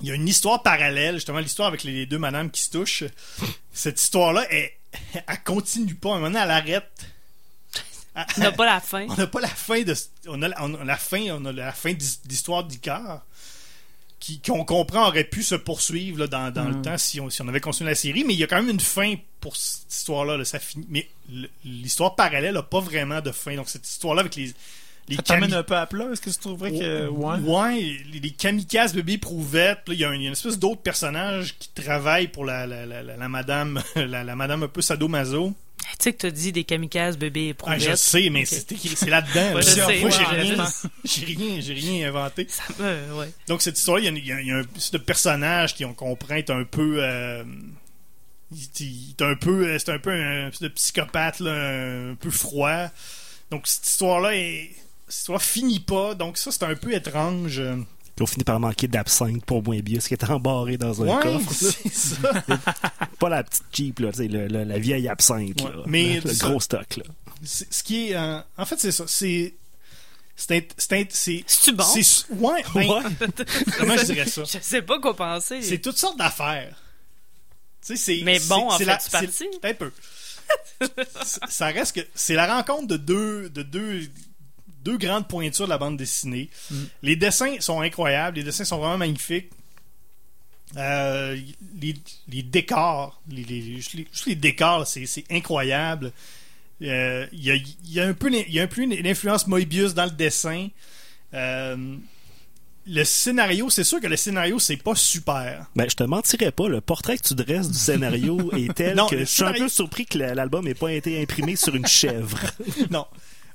[0.00, 3.04] il y a une histoire parallèle, justement, l'histoire avec les deux madames qui se touchent.
[3.72, 4.70] Cette histoire-là, elle,
[5.14, 6.10] elle continue pas.
[6.10, 6.90] À un moment donné, elle arrête.
[8.14, 9.06] Elle- On n'a pas la fin.
[9.08, 9.94] on n'a pas la fin de
[10.26, 13.24] on a, la- on a la fin on a la fin d'his- d'histoire d'Icar
[14.22, 16.82] qui qu'on comprend aurait pu se poursuivre là, dans, dans le Mm.
[16.82, 18.70] temps si on, si on avait continué la série mais il y a quand même
[18.70, 21.08] une fin pour cette histoire là, ça finit mais
[21.64, 24.52] l'histoire parallèle a pas vraiment de fin donc cette histoire là avec les
[25.08, 26.06] les Ça t'amène un peu à plat.
[26.12, 27.08] Est-ce que tu trouverais que.
[27.08, 27.36] Ouais?
[27.40, 27.80] Ouais,
[28.12, 29.80] les, les kamikazes bébés prouvettes.
[29.88, 33.16] Il y, y a une espèce d'autre personnage qui travaille pour la, la, la, la-
[33.16, 35.54] la madame, la, la madame un peu sadomaso.
[35.98, 39.54] Sais que t'as dit des kamikazes bébés et Ah, je sais, mais c'est là-dedans.
[39.54, 39.62] Là.
[39.62, 42.46] sais, Moi, j'ai rien, j'ai rien, inventé.
[42.48, 43.30] Ça me- ouais.
[43.48, 45.84] Donc cette histoire, il y a, il y a- il y a un personnage qui
[45.84, 47.44] on comprend est un peu, euh,
[48.52, 51.52] il, il est un peu, euh, c'est un peu un, de psychopathe là,
[52.10, 52.88] un peu froid.
[53.50, 54.70] Donc cette histoire-là est,
[55.08, 56.14] cette histoire finit pas.
[56.14, 57.60] Donc ça c'est un peu étrange.
[58.14, 61.52] Puis on finit par manquer d'absinthe pour Moebius qui est embarré dans un Ouais, coffre.
[61.54, 62.16] c'est ça.
[63.18, 65.60] Pas la petite Jeep, là, tu sais, le- le- la vieille absinthe.
[65.62, 65.82] Ouais, là.
[65.86, 66.96] mais le, ça- gros stock.
[66.98, 67.04] Là.
[67.44, 69.04] Ce qui est, euh, en fait c'est ça.
[69.06, 69.54] C'est,
[70.36, 71.84] c'est, c'est, bon?
[71.84, 72.86] c'est- ouais, ben,
[73.78, 74.42] comment je dirais ça?
[74.44, 75.62] Je sais pas quoi penser.
[75.62, 76.76] C'est toutes sortes d'affaires.
[77.84, 78.20] Tu sais, c'est.
[78.24, 79.28] Mais bon, c'est- en c'est la- partie?
[79.32, 79.90] c'est- Un peu.
[81.24, 84.08] Ça- ça reste que c'est la rencontre de deux, de deux,
[84.84, 86.48] deux grandes pointures de la bande dessinée.
[86.70, 86.76] Mm.
[87.02, 89.50] Les dessins sont incroyables, les dessins sont vraiment magnifiques.
[90.76, 91.36] Euh,
[91.80, 91.94] les,
[92.28, 93.94] les décors, les, les- juste,
[94.26, 96.12] les, décors, c'est incroyable.
[96.80, 98.80] Euh, Il y, a, il y a un peu, l'in- il y a un peu
[98.80, 100.68] une, influence Moebius dans le dessin.
[101.34, 101.96] Euh,
[102.86, 105.66] le scénario, c'est sûr que le scénario, c'est pas super.
[105.76, 109.06] Ben, je te mentirais pas, le portrait que tu dresses du scénario est tel Non,
[109.06, 111.86] que je suis un peu surpris que la- l'album n'ait pas été imprimé sur une
[111.86, 112.40] chèvre.
[112.90, 113.06] non.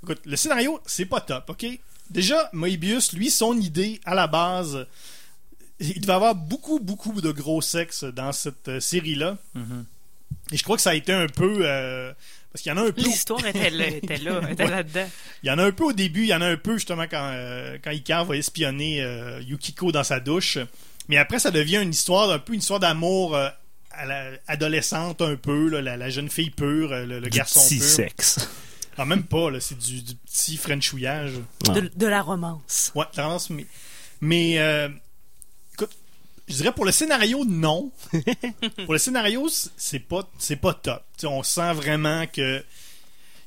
[0.03, 1.65] Écoute, le scénario, c'est pas top, OK?
[2.09, 4.85] Déjà, Moebius, lui, son idée, à la base,
[5.79, 9.37] il devait avoir beaucoup, beaucoup de gros sexe dans cette euh, série-là.
[10.51, 11.59] Et je crois que ça a été un peu...
[11.61, 12.13] euh,
[12.53, 13.01] parce qu'il y en a un peu...
[13.01, 14.69] L'histoire était là, était là, était Ouais.
[14.69, 15.09] là-dedans.
[15.43, 17.03] Il y en a un peu au début, il y en a un peu justement
[17.03, 20.57] quand, euh, quand Ikar va espionner euh, Yukiko dans sa douche.
[21.09, 23.49] Mais après, ça devient une histoire, un peu une histoire d'amour euh,
[23.91, 27.83] à la adolescente un peu, là, la, la jeune fille pure, le, garçon pur.
[27.83, 28.47] sexe.
[28.97, 31.33] Ah, même pas, là, c'est du, du petit Frenchouillage.
[31.65, 32.91] De, de la romance.
[32.95, 33.65] Ouais, tendance, mais.
[34.21, 34.89] Mais, euh,
[35.73, 35.91] écoute,
[36.47, 37.91] je dirais pour le scénario, non.
[38.85, 41.03] pour le scénario, c'est pas, c'est pas top.
[41.17, 42.63] Tu sais, on sent vraiment que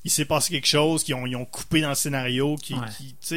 [0.02, 2.86] il s'est passé quelque chose, qu'ils ont, ils ont coupé dans le scénario, qui, Ouais.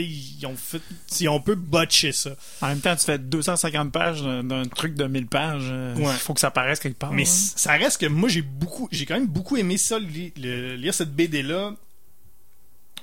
[0.02, 2.36] ils ont fait, si on peut botcher ça.
[2.62, 5.64] En même temps, tu fais 250 pages d'un truc de 1000 pages.
[5.66, 6.14] euh, Il Ouais.
[6.14, 7.12] faut que ça paraisse quelque part.
[7.12, 7.52] Mais hein.
[7.58, 10.94] ça reste que moi, j'ai beaucoup, j'ai quand même beaucoup aimé ça, li- le- lire
[10.94, 11.74] cette BD-là.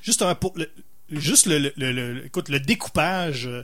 [0.03, 0.71] Justement pour le,
[1.11, 3.63] juste le, le- le- le- écoute, le découpage, euh,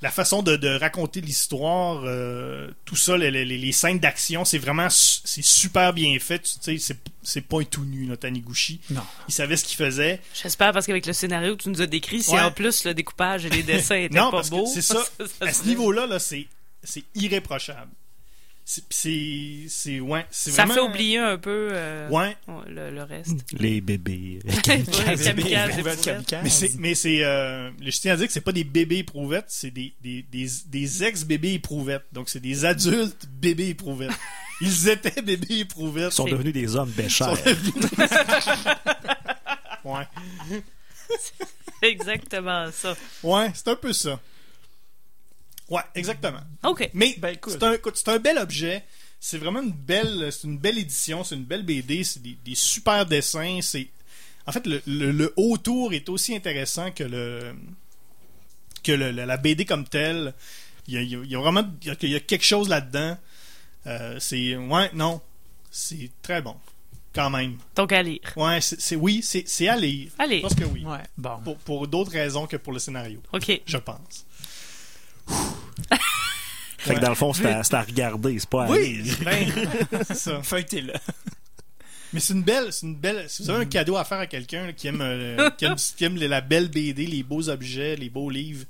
[0.00, 4.58] la façon de, de raconter l'histoire, euh, tout ça, les, les- les scènes d'action, c'est
[4.58, 6.38] vraiment, c'est super bien fait.
[6.40, 8.80] Tu sais, c'est, c'est pas un tout nu, là, Taniguchi.
[8.90, 9.02] Non.
[9.28, 10.20] Il savait ce qu'il faisait.
[10.40, 12.40] J'espère parce qu'avec le scénario que tu nous as décrit, si Ouais.
[12.40, 14.66] en plus le découpage et les dessins étaient Non, pas beaux.
[14.72, 15.04] c'est ça.
[15.40, 16.46] À ce niveau-là, là, c'est,
[16.84, 17.90] c'est irréprochable.
[18.70, 20.74] C'est, ouais, c'est Ça vraiment.
[20.74, 22.36] fait oublier un peu euh, Ouais.
[22.66, 23.30] le, le reste.
[23.58, 24.40] Les bébés.
[26.78, 29.94] Mais c'est, euh, je tiens à dire que c'est pas des bébés éprouvettes, c'est des,
[30.02, 32.04] des, des, des ex-bébés éprouvettes.
[32.12, 34.10] Donc c'est des adultes bébés éprouvettes.
[34.60, 36.12] Ils étaient bébés éprouvettes.
[36.12, 37.24] Ils sont devenus des hommes béchers.
[39.84, 40.06] Ouais.
[41.80, 42.94] Exactement ça.
[43.22, 44.20] Ouais, c'est un peu ça.
[45.68, 46.40] Ouais, exactement.
[46.64, 46.90] OK.
[46.94, 47.76] Mais Ben, c'est un,
[48.14, 48.84] un bel objet.
[49.20, 52.54] C'est vraiment une belle, c'est une belle édition, c'est une belle BD, c'est des, des
[52.54, 53.58] super dessins.
[53.62, 53.88] C'est,
[54.46, 57.54] en fait, le, le, le haut tour est aussi intéressant que le
[58.84, 60.34] que le- la, la BD comme telle.
[60.86, 62.68] Il y a, il y a- vraiment, il y a, il y a quelque chose
[62.68, 63.18] là-dedans.
[63.86, 65.20] Euh, c'est, ouais, non,
[65.70, 66.56] c'est très bon,
[67.12, 67.58] quand même.
[67.74, 68.20] Donc à lire.
[68.36, 70.10] Ouais, c'est, c'est- oui, c'est, c'est à lire.
[70.18, 70.36] Allez.
[70.38, 70.84] Je pense que oui.
[70.84, 71.38] Ouais, bon.
[71.42, 73.60] Pour, pour d'autres raisons que pour le scénario, OK.
[73.66, 74.24] je pense.
[76.78, 79.16] Fait que dans le fond, c'est à, regarder, c'est pas à Oui, lire.
[79.24, 79.52] ben,
[80.06, 80.42] c'est ça.
[80.42, 80.92] Feuilletez-le.
[82.12, 83.26] Mais c'est une belle, c'est une belle.
[83.28, 85.74] Si vous avez un cadeau à faire à quelqu'un là, qui aime, euh, qui aime,
[85.76, 88.64] qui aime la belle BD, les beaux objets, les beaux livres,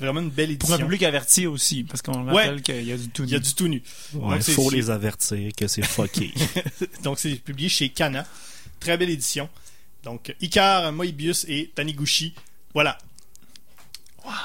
[0.00, 0.86] vraiment une belle Pour un édition.
[0.86, 2.46] public averti aussi, parce qu'on Ouais.
[2.46, 3.44] rappelle qu'il y a du tout Il y a nu.
[3.44, 3.82] du tout nu.
[4.14, 6.32] Ouais, Donc, c'est- faut les avertir que c'est fucké.
[7.04, 8.26] Donc c'est publié chez Kana.
[8.80, 9.48] Très belle édition.
[10.02, 12.34] Donc Icar, Moebius et Taniguchi.
[12.74, 12.98] Voilà.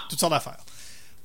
[0.10, 0.58] Toutes sortes d'affaires.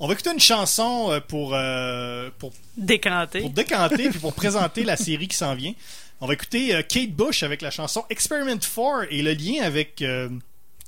[0.04, 3.40] On va écouter une chanson euh, pour, euh, pour Décanté.
[3.40, 5.74] pour décanter puis pour présenter la série qui s'en vient.
[6.20, 10.02] On va écouter euh, Kate Bush avec la chanson Experiment 4 et le lien avec
[10.02, 10.28] euh,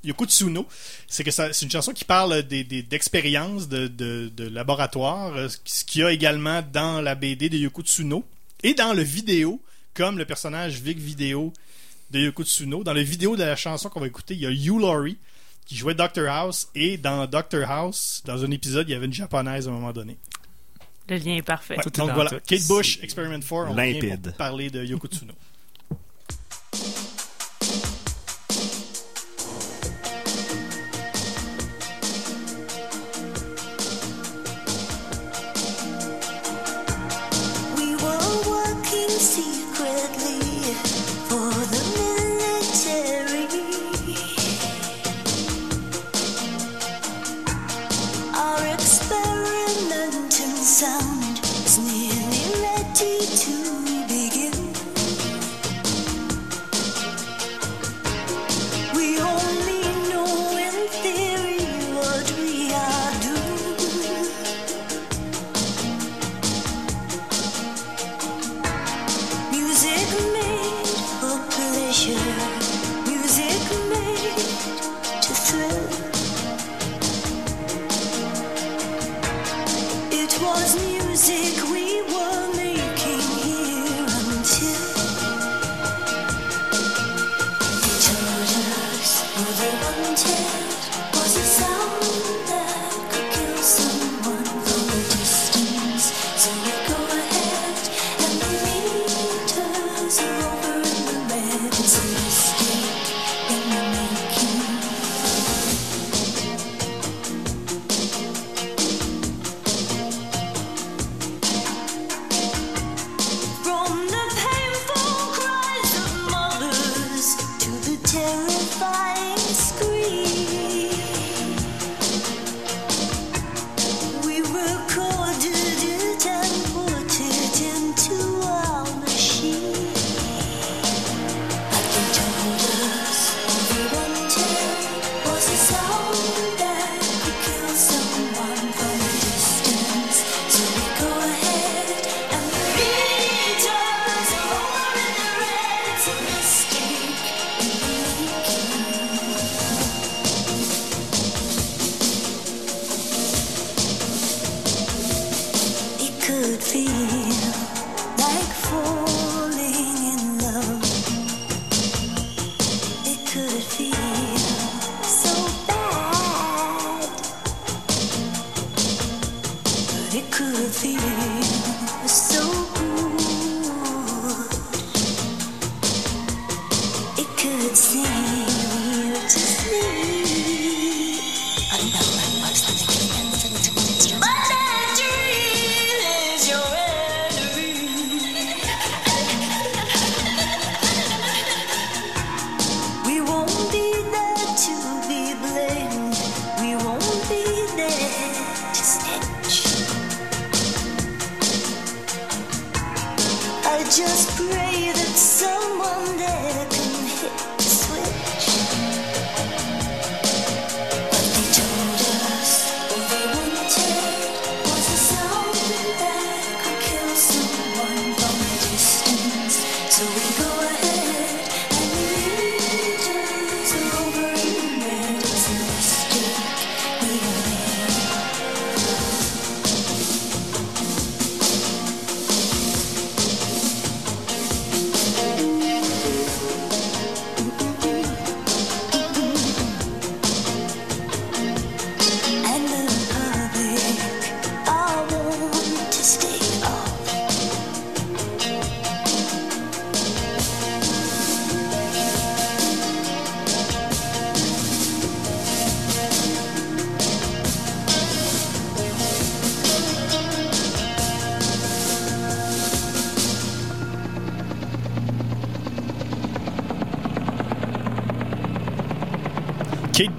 [0.02, 0.66] Yoko Tsuno,
[1.06, 6.04] c'est que c'est une chanson qui parle d'expériences de, de, de laboratoire, ce qu'il y
[6.04, 8.24] a également dans la BD de Yoko Tsuno
[8.64, 9.60] et dans le vidéo,
[9.94, 11.52] comme le personnage Vic Vidéo
[12.10, 12.82] de Yoko Tsuno.
[12.82, 15.18] Dans le vidéo de la chanson qu'on va écouter, il y a Hugh Laurie
[15.66, 19.12] qui jouait Dr House et dans Dr House, dans un épisode, il y avait une
[19.12, 20.16] japonaise à un moment donné.
[21.08, 21.76] Le lien est parfait.
[21.76, 22.40] Ouais, donc voilà, tout.
[22.46, 24.22] Kate Bush, Experiment 4, on Limpide.
[24.22, 25.34] pour parler de Yoko Tsuno.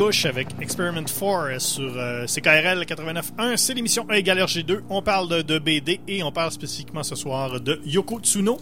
[0.05, 3.57] Avec Experiment 4 sur euh, CKRL 89.1.
[3.57, 4.81] C'est l'émission E égale RG2.
[4.89, 8.61] On parle de, BD et on parle spécifiquement ce soir de Yoko Tsuno.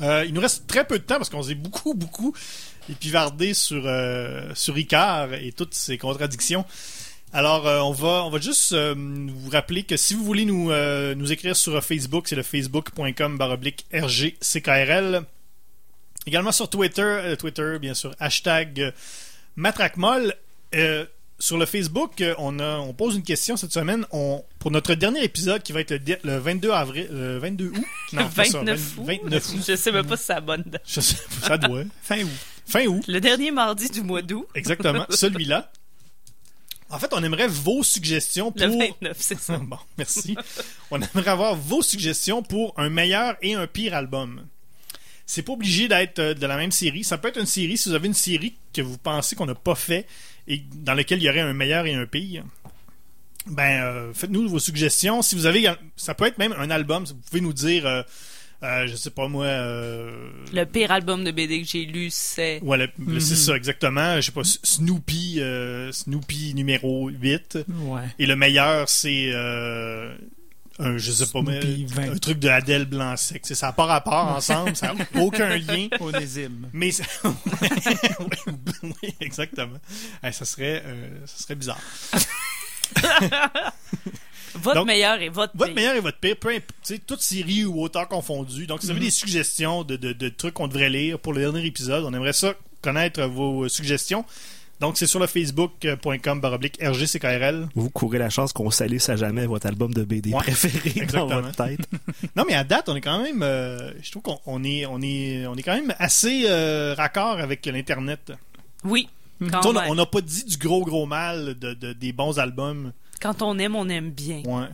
[0.00, 2.32] Euh, il nous reste très peu de temps parce qu'on s'est beaucoup, beaucoup
[2.88, 6.64] épivardé sur, euh, sur Ricard et toutes ses contradictions.
[7.32, 10.70] Alors, euh, on va on va juste euh, vous rappeler que si vous voulez nous,
[10.70, 15.22] euh, nous écrire sur Facebook, c'est le facebook.com baroblique RGCKRL.
[16.28, 18.92] Également sur Twitter, euh, Twitter, bien sûr, hashtag
[19.58, 20.34] euh, MatraqueMolle.
[20.74, 21.06] Euh,
[21.40, 24.04] sur le Facebook, euh, on, a, on pose une question cette semaine.
[24.10, 27.68] On, pour notre dernier épisode qui va être le, di- le 22 avril, le 22
[27.68, 27.84] août.
[28.12, 29.06] Non, pas ça, 29 vingt- août?
[29.22, 29.64] 29 août.
[29.68, 30.82] Je sais même pas si c'est la bonne date.
[30.84, 31.82] Je sais, ça doit.
[32.02, 32.28] Fin août.
[32.66, 34.46] Fin août, Le dernier mardi du mois d'août.
[34.56, 35.06] exactement.
[35.10, 35.70] Celui-là.
[36.90, 38.66] En fait, on aimerait vos suggestions pour.
[38.66, 39.58] Le 29, c'est ça.
[39.58, 40.36] Bon, merci.
[40.90, 44.44] On aimerait avoir vos suggestions pour un meilleur et un pire album.
[45.30, 47.04] C'est pas obligé d'être euh, de la même série.
[47.04, 49.54] Ça peut être une série, si vous avez une série que vous pensez qu'on n'a
[49.54, 50.06] pas fait
[50.48, 52.44] et dans laquelle il y aurait un meilleur et un pire.
[53.46, 55.20] Ben, euh, faites-nous vos suggestions.
[55.20, 57.04] Si vous avez, ça peut être même un album.
[57.04, 58.02] Vous pouvez nous dire, euh,
[58.62, 62.60] euh, je sais pas moi, euh, Le pire album de BD que j'ai lu, c'est.
[62.62, 63.20] Ouais, le- Mhm.
[63.20, 64.16] c'est ça, exactement.
[64.16, 67.58] Je sais pas, Snoopy, euh, Snoopy numéro 8.
[67.68, 68.02] Ouais.
[68.18, 70.14] Et le meilleur, c'est euh,
[70.80, 72.12] un, je sais pas, mais, Snoopy 20.
[72.12, 73.42] un truc de Adèle Blanc-Sec.
[73.44, 75.88] C'est- Ça n'a pas rapport ensemble, ça n'a aucun lien.
[76.00, 76.68] Onésime.
[76.72, 76.90] Mais
[77.24, 78.52] oui,
[79.02, 79.78] oui, exactement.
[80.24, 81.80] Eh, ça serait, euh, ça serait bizarre.
[84.54, 85.74] Votre Donc, meilleur et votre, Votre pire.
[85.74, 88.66] meilleur et votre pire, peu imp- tu sais, toute série ou auteur confondu.
[88.66, 91.40] Donc, si vous avez des suggestions de, de- de trucs qu'on devrait lire pour le
[91.40, 94.24] dernier épisode, on aimerait ça connaître vos euh, suggestions.
[94.80, 97.68] Donc, c'est sur le facebook.com baroblique RGCKRL.
[97.74, 101.02] Vous courez la chance qu'on salisse à jamais votre album de BD Ouais, préféré dans
[101.02, 101.26] exactement.
[101.42, 101.88] votre tête.
[102.36, 103.42] Non, mais à date, on est quand même.
[103.42, 107.38] euh, je trouve qu'on on est, on est, on est quand même assez euh, raccord
[107.40, 108.32] avec l'Internet.
[108.84, 109.08] Oui.
[109.50, 112.92] Quand, On n'a pas dit du gros, gros mal de, de- des bons albums.
[113.20, 114.42] Quand on aime, on aime bien.
[114.44, 114.66] Ouais.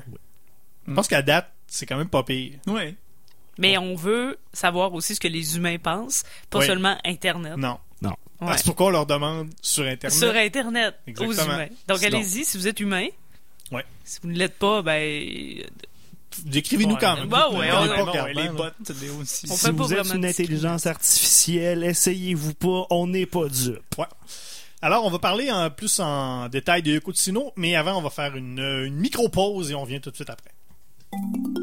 [0.87, 2.59] Je pense qu'à date, c'est quand même pas pire.
[2.67, 2.95] Ouais.
[3.59, 6.67] Mais on veut savoir aussi ce que les humains pensent, pas Oui.
[6.67, 7.57] seulement Internet.
[7.57, 7.79] Non.
[8.45, 8.51] Ouais.
[8.53, 10.19] Ah, C'est pourquoi on leur demande sur Internet?
[10.19, 11.55] Sur Internet, aux Exactement.
[11.55, 11.69] humains.
[11.89, 13.07] Donc allez-y, si vous êtes humain.
[13.73, 13.85] Ouais.
[14.05, 15.63] Si vous ne l'êtes pas, ben.
[16.45, 17.01] Décrivez-nous Ouais.
[17.01, 17.29] quand même.
[17.29, 19.47] Bah ouais, On on- pas les bottes les aussi.
[19.49, 23.81] On si vous êtes une intelligence artificielle, essayez-vous pas, on n'est pas dupe.
[23.99, 24.07] Ouais.
[24.83, 27.13] Alors, on va parler en plus en détail de Yoko
[27.57, 30.51] mais avant, on va faire une, une micro-pause et on vient tout de suite après.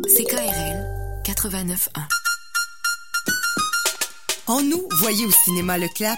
[0.07, 2.07] CKRL 89.1.
[4.47, 6.17] En nous, voyez au cinéma Le Clap,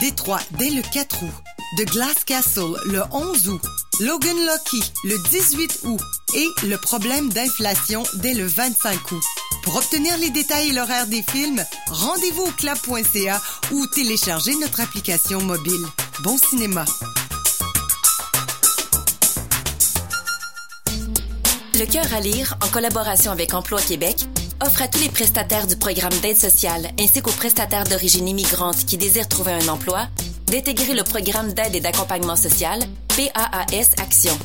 [0.00, 1.32] Détroit dès le 4 août,
[1.78, 3.62] The Glass Castle le 11 août,
[4.00, 6.00] Logan Lucky le 18 août
[6.34, 9.22] et Le problème d'inflation dès le 25 août.
[9.62, 13.40] Pour obtenir les détails et l'horaire des films, rendez-vous au clap.ca
[13.72, 15.84] ou téléchargez notre application mobile.
[16.22, 16.84] Bon cinéma.
[21.74, 24.26] Le Cœur à lire, en collaboration avec Emploi Québec,
[24.62, 28.96] offre à tous les prestataires du programme d'aide sociale ainsi qu'aux prestataires d'origine immigrante qui
[28.96, 30.06] désirent trouver un emploi
[30.46, 34.36] d'intégrer le programme d'aide et d'accompagnement social PAAS Action.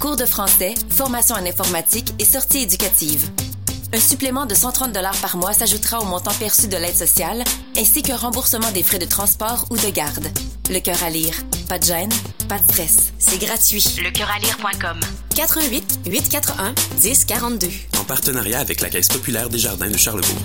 [0.00, 3.30] Cours de français, formation en informatique et sortie éducative.
[3.92, 7.42] Un supplément de 130 par mois s'ajoutera au montant perçu de l'aide sociale,
[7.76, 10.26] ainsi qu'un remboursement des frais de transport ou de garde.
[10.70, 11.34] Le cœur à lire.
[11.68, 12.12] Pas de gêne,
[12.46, 13.12] pas de stress.
[13.18, 13.84] C'est gratuit.
[14.02, 15.00] Lecoeuralire.com
[15.34, 17.68] 88 841 1042.
[17.98, 20.42] en partenariat avec la Caisse populaire des Jardins de Charlebourg.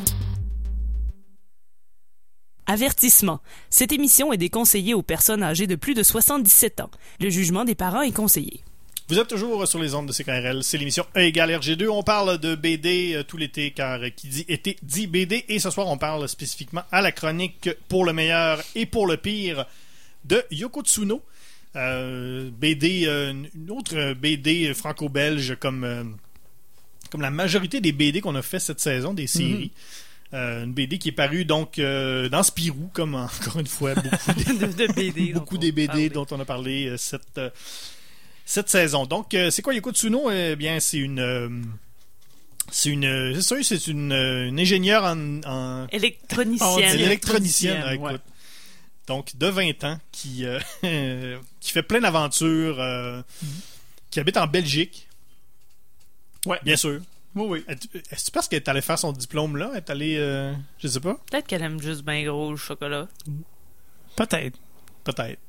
[2.68, 3.42] Avertissement.
[3.70, 6.92] Cette émission est déconseillée aux personnes âgées de plus de 77 ans.
[7.20, 8.64] Le jugement des parents est conseillé.
[9.10, 10.64] Vous êtes toujours sur les ondes de CKRL.
[10.64, 11.90] C'est l'émission E égale RG2.
[11.90, 15.44] On parle de BD euh, tout l'été, car euh, qui dit été dit BD.
[15.50, 19.18] Et ce soir, on parle spécifiquement à la chronique pour le meilleur et pour le
[19.18, 19.66] pire
[20.24, 21.22] de Yoko Tsuno.
[21.76, 26.18] Euh, BD, euh, une autre euh, BD franco-belge comme,
[27.10, 29.72] comme la majorité des BD qu'on a fait cette saison, des séries.
[30.34, 34.34] Euh, une BD qui est parue donc euh, dans Spirou, comme encore une fois beaucoup
[34.38, 35.34] de, de BD.
[35.34, 36.10] beaucoup dont des BD parlait.
[36.10, 37.40] dont on a parlé euh, cette,
[38.46, 39.06] cette saison.
[39.06, 40.32] Donc, c'est quoi Yoko Tsuno?
[40.32, 41.74] Eh bien, c'est une.
[42.72, 43.42] c'est une.
[43.42, 45.42] C'est une, une ingénieure en.
[45.46, 47.84] en Électronicienne.
[47.94, 48.22] Écoute.
[49.12, 50.58] Donc, de 20 ans, qui, euh,
[51.60, 53.22] qui fait plein d'aventures, euh,
[54.10, 55.10] qui habite en Belgique,
[56.46, 56.58] Ouais.
[56.64, 57.02] bien sûr.
[57.36, 57.66] Oui, oui.
[57.68, 59.70] Est-ce que tu penses qu'elle est allée faire son diplôme là?
[59.74, 60.16] Elle est allée.
[60.18, 61.16] euh, je sais pas.
[61.30, 63.10] Peut-être qu'elle aime juste bien gros le chocolat.
[64.16, 64.58] Peut-être.
[65.04, 65.40] Peut-être.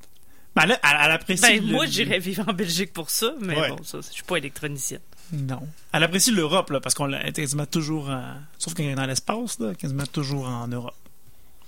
[0.56, 1.40] Ben elle, elle apprécie.
[1.42, 3.68] Ben, le- moi, j'irais vivre en Belgique pour ça, mais Ouais.
[3.70, 5.00] bon, ça, je suis pas électronicienne.
[5.32, 5.66] Non.
[5.92, 8.08] Elle apprécie l'Europe, là, parce qu'on l'a quasiment toujours.
[8.10, 10.96] en- Sauf quand elle est dans l'espace, là, quasiment toujours en Europe.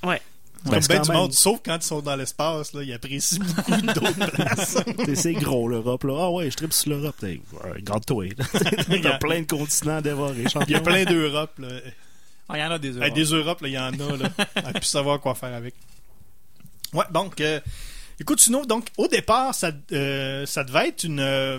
[0.03, 0.21] Ouais.
[0.65, 3.81] Comme ben du même- monde, sauf quand ils sont dans l'espace, là, ils apprécient beaucoup
[3.83, 4.79] d'autres places.
[5.15, 6.05] C'est gros l'Europe.
[6.05, 6.15] Là.
[6.19, 7.17] Ah ouais, je tripe sur l'Europe.
[7.83, 8.27] Garde-toi.
[8.91, 10.45] Il y a plein de continents à dévorer.
[10.67, 11.53] Il y a plein d'Europe.
[11.59, 11.69] là.
[12.49, 13.15] Ah, il y en a des Hey, Europes.
[13.15, 14.17] des Europes, là, il y en a.
[14.19, 14.31] Là.
[14.57, 15.75] On a pu savoir quoi faire avec.
[16.93, 17.59] Ouais, donc, euh,
[18.21, 21.21] écoute, sinon, donc, au départ, ça, euh, ça devait être une.
[21.21, 21.59] euh,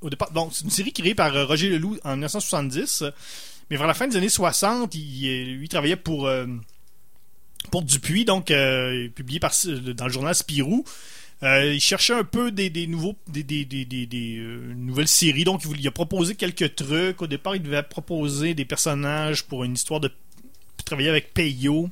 [0.00, 3.02] au départ, donc, c'est une série créée par euh, Roger Leloup en 1970.
[3.02, 3.10] euh,
[3.70, 6.30] mais vers la fin des années 60, il, lui travaillait pour.
[7.64, 9.52] Euh, pour Dupuis, donc euh, publié par,
[9.94, 10.84] dans le journal Spirou.
[11.42, 15.90] Euh, il cherchait un peu des, nouveaux des, euh, nouvelles séries, donc il, il a
[15.90, 17.22] proposé quelques trucs.
[17.22, 20.10] Au départ, il devait proposer des personnages pour une histoire de
[20.84, 21.88] travailler avec Peyo.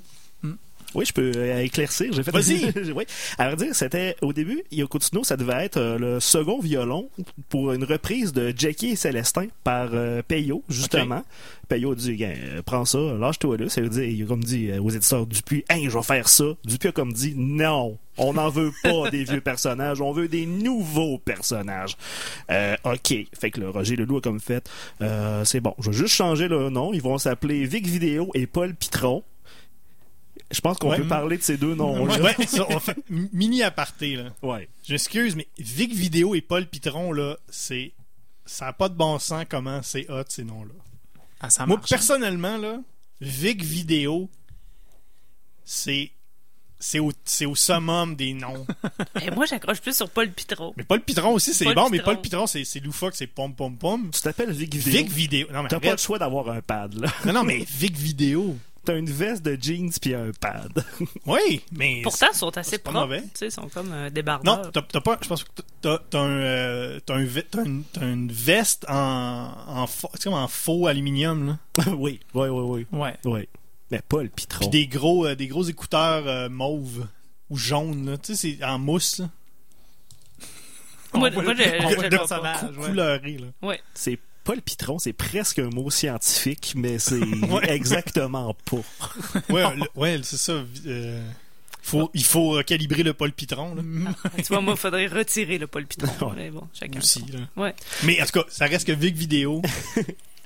[0.95, 2.13] Oui, je peux euh, éclaircir.
[2.13, 2.31] J'ai fait.
[2.31, 2.73] Vas-y.
[2.93, 3.05] oui.
[3.39, 7.11] Vrai dire, c'était au début, Yoko Tsuno, ça devait être euh, le second violon
[7.49, 11.23] pour une reprise de Jackie et Célestin par euh, Peyo, justement.
[11.69, 13.69] Peyo a dit, Gars, euh, prends ça, lâche-toi là.
[13.69, 16.45] Ça veut dire, il a comme dit aux éditeurs Dupuis, hey, je vais faire ça.
[16.65, 20.47] Dupuis a comme dit, non, on n'en veut pas des vieux personnages, on veut des
[20.47, 21.97] nouveaux personnages.
[22.51, 23.15] Euh, ok.
[23.39, 24.69] Fait que le Roger Leloup a comme fait,
[25.01, 26.93] euh, c'est bon, je vais juste changer le nom.
[26.93, 29.23] Ils vont s'appeler Vic Vidéo et Paul Pitron.
[30.51, 30.97] Je pense qu'on Ouais.
[30.99, 32.07] peut parler de ces deux noms.
[32.07, 34.31] là Ouais, ça, on fait mini aparté là.
[34.43, 34.69] Ouais.
[34.87, 37.93] Je m'excuse, mais Vic Vidéo et Paul Pitron là, c'est
[38.47, 40.73] ça n'a pas de bon sens comment c'est hot ces noms-là.
[41.41, 41.91] Ah, ça Moi marche.
[41.91, 42.81] personnellement là,
[43.21, 44.31] Vic Vidéo,
[45.65, 46.11] c'est
[46.81, 48.65] c'est au, c'est au summum des noms.
[49.21, 50.73] Et moi, j'accroche plus sur Paul Pitron.
[50.77, 52.01] mais Paul Pitron aussi c'est Paul bon, mais.
[52.01, 54.11] Paul Pitron c'est c'est loufoque, c'est pom pom pom.
[54.13, 54.93] Tu t'appelles Vic Vidéo.
[55.03, 55.49] Vic Vidéo.
[55.53, 57.09] Non mais, T'as pas le choix d'avoir un pad, là.
[57.27, 58.57] non, non, mais Vic Vidéo.
[58.85, 60.85] T'as une veste de jeans puis un pad.
[61.27, 63.07] Oui, mais Pourtant, ils sont assez c'est pas propres.
[63.07, 63.21] mauvais.
[63.23, 64.73] Tu sais, ils sont comme euh, Non, débardeurs.
[64.73, 65.19] t'as t'as pas.
[65.23, 65.51] Je pense que
[65.83, 70.11] t'as t'as un, euh, t'as un ve- t'as une, t'as une veste en en, faux-
[70.23, 72.99] comme en faux aluminium là, oui, oui, oui, oui.
[72.99, 73.17] Ouais.
[73.25, 73.49] oui.
[73.91, 74.61] Mais pas le pitron.
[74.61, 77.07] puis des gros euh, des gros écouteurs euh, mauves
[77.51, 79.29] ou jaunes là, tu sais c'est en mousse là,
[81.15, 82.09] Moi, moi, le- je- je- je le vois pas.
[82.11, 82.61] personnage.
[82.61, 82.87] cou- ouais.
[82.89, 83.47] couleuré là.
[83.63, 83.81] Ouais.
[83.95, 84.19] C'est
[84.49, 87.19] pas le pitron, c'est presque un mot scientifique, mais c'est
[87.51, 87.71] Ouais.
[87.71, 89.43] exactement pas.
[89.95, 90.65] Ouais, c'est ça.
[90.87, 91.23] euh,
[91.83, 93.83] faut, il faut euh, calibrer le Paul Pitron là,
[94.39, 96.31] Tu vois, moi, il faudrait retirer le Paul Pitron.
[96.31, 96.35] Ouais.
[96.37, 96.99] Mais bon, chacun.
[96.99, 97.23] aussi.
[97.31, 97.41] Là.
[97.57, 97.75] Ouais.
[98.05, 99.61] Mais en tout cas, ça reste que Vic Vidéo.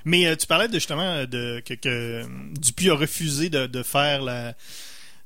[0.03, 2.25] Mais euh, tu parlais de justement de que, que
[2.59, 4.53] Dupuis a refusé de, de faire la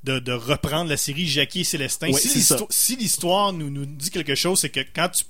[0.04, 2.12] de, de reprendre la série Jackie et Célestin.
[2.12, 2.22] Ouais,
[2.70, 5.24] si l'histoire nous, nous dit quelque chose, c'est que quand tu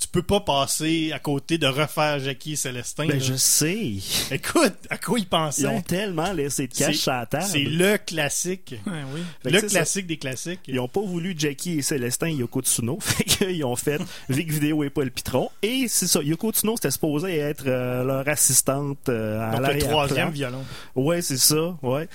[0.00, 3.06] tu peux pas passer à côté de refaire Jackie et Célestin.
[3.06, 3.24] Ben, là.
[3.24, 3.92] je sais.
[4.30, 7.44] Écoute, à quoi ils Ils pensaient ont tellement laissé de cash C'est- à la table.
[7.50, 8.74] C'est le classique.
[8.86, 9.20] Ouais, oui.
[9.44, 9.66] Le ça.
[9.66, 10.60] classique des classiques.
[10.66, 12.98] Ils ont pas voulu Jackie et Célestin Yoko Tsuno.
[13.00, 15.50] Fait qu'ils ont fait Vic Vidéo et Paul Pitron.
[15.62, 16.20] Et c'est ça.
[16.22, 19.90] Yoko Tsuno, c'était supposé être euh, leur assistante euh, à Donc le l'arrière-plan.
[19.90, 20.64] troisième violon.
[20.96, 22.08] Ouais, c'est ça, ouais.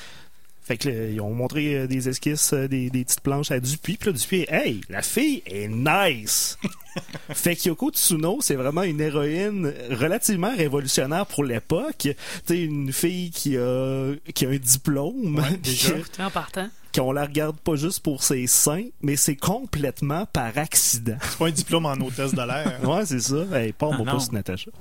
[0.66, 3.60] Fait que là, ils ont montré euh, des esquisses, euh, des, des petites planches à
[3.60, 3.98] Dupuis.
[3.98, 6.58] Puis là, Dupuis, hey, la fille est nice!
[7.30, 11.96] fait que Yoko Tsuno, c'est vraiment une héroïne relativement révolutionnaire pour l'époque.
[12.00, 12.16] Tu
[12.48, 15.92] sais, une fille qui a, qui a un diplôme, Ouais, déjà.
[15.94, 16.68] Tu vois, en partant.
[16.96, 21.18] qu'on la regarde pas juste pour ses seins, mais c'est complètement par accident.
[21.22, 22.80] C'est pas un diplôme en hôtesse de l'air.
[22.90, 23.46] ouais, c'est ça.
[23.54, 24.72] Hey, pas Ah, mon pouce, Natacha.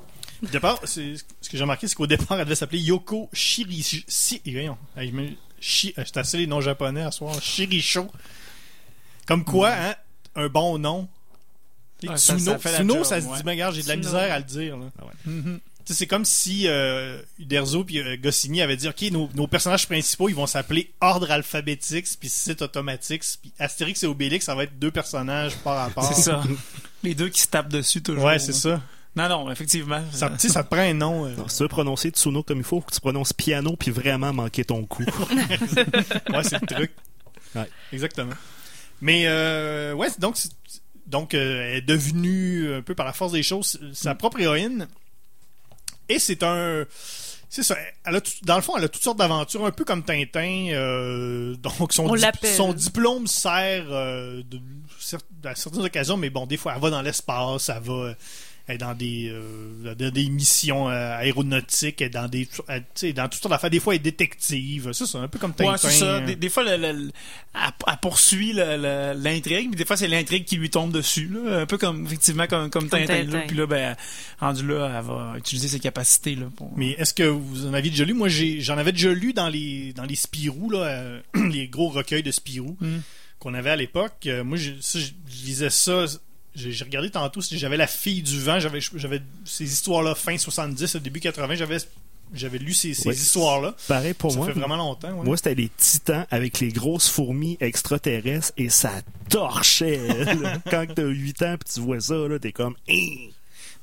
[0.43, 4.05] Au départ, c'est- ce que j'ai remarqué, c'est qu'au départ, elle devait s'appeler Yoko Shirishi.
[4.09, 5.29] Si, voyons, hey, je me-
[5.65, 7.41] Shi- euh, assez les noms japonais à soir.
[7.43, 8.11] Shirisho.
[9.27, 9.95] Comme quoi, hein,
[10.35, 11.09] un bon nom.
[12.03, 13.37] Ouais, Tsuno, ça Tsuno, job, ça se ouais.
[13.39, 14.77] dit, mais regarde, j'ai de la misère à le dire.
[14.77, 14.87] là.
[15.25, 15.33] Tu
[15.87, 19.87] sais, C'est comme si euh, Uderzo puis euh, Goscinny avaient dit, OK, nos, nos personnages
[19.87, 24.65] principaux, ils vont s'appeler Ordre Alphabétique, puis Site Automatique, puis Astérix et Obélix, ça va
[24.65, 26.05] être deux personnages par rapport.
[26.13, 26.43] C'est ça.
[27.03, 28.25] Les deux qui se tapent dessus toujours.
[28.25, 28.83] Ouais, c'est ça.
[29.17, 30.03] Non, non, effectivement.
[30.13, 31.27] Ça, tu sais, ça te prend un nom.
[31.27, 33.77] euh, Non, si tu veux prononcer Tsuno comme il faut, faut que tu prononces piano
[33.77, 35.05] puis vraiment manquer ton coup.
[36.33, 36.93] Ouais, c'est le truc.
[37.55, 37.69] Ouais.
[37.93, 38.33] Exactement.
[39.01, 40.37] Mais euh, ouais, c'est- donc
[41.07, 44.89] donc euh, elle est devenue un peu par la force des choses sa propre héroïne.
[46.09, 46.85] Et c'est un
[47.49, 47.77] c'est ça.
[48.05, 50.69] Elle a tout- dans le fond, elle a toutes sortes d'aventures, un peu comme Tintin.
[50.73, 52.55] euh, donc son, On dip- l'appelle.
[52.57, 54.59] son diplôme sert euh, de,
[55.49, 58.15] à certaines occasions, mais bon, des fois, elle va dans l'espace, elle va
[58.67, 62.81] elle est dans des, euh, dans des missions euh, aéronautiques, elle est dans des, elle-
[62.81, 63.69] tu sais, dans toutes sortes d'affaires.
[63.71, 64.93] Des fois, elle est détective.
[64.93, 65.73] Ça, c'est un peu comme Tintin.
[65.73, 66.05] Ouais, c'est ça.
[66.07, 66.27] euh.
[66.27, 67.11] Des, des fois, le- le- le-
[67.55, 71.29] elle, elle poursuit le- le- l'intrigue, mais des fois, c'est l'intrigue qui lui tombe dessus.
[71.29, 71.61] Là.
[71.61, 73.25] Un peu comme, effectivement, comme, comme Comme Tintin.
[73.25, 73.39] Tintin.
[73.39, 73.45] là.
[73.47, 73.97] Puis là, ben,
[74.41, 76.35] rendu là, elle va utiliser ses capacités.
[76.35, 76.73] Là, pour...
[76.77, 78.15] Mais est-ce que vous en aviez déjà lu?
[78.15, 81.89] Moi, j'ai, j'en avais déjà lu dans les, dans les Spirou, là, euh, les gros
[81.91, 82.99] recueils de Spirou Mm.
[83.41, 84.27] qu'on avait à l'époque.
[84.27, 86.07] Euh, moi, j'ai- ça, je, je lisais ça.
[86.55, 88.81] J'ai, regardé tantôt, si j'avais La fille du vent, j'avais,
[89.45, 91.79] ces histoires-là, fin 70, début 80, j'avais,
[92.33, 93.15] j'avais lu ces, ces Ouais.
[93.15, 93.75] histoires-là.
[93.89, 94.47] Pareil pour ça moi.
[94.47, 95.11] fait vraiment longtemps.
[95.13, 95.25] ouais.
[95.25, 98.93] Moi, c'était les titans avec les grosses fourmis extraterrestres et ça
[99.29, 100.01] torchait.
[100.71, 102.77] Quand t'as 8 ans puis tu vois ça, là, t'es comme...
[102.89, 103.31] Hein?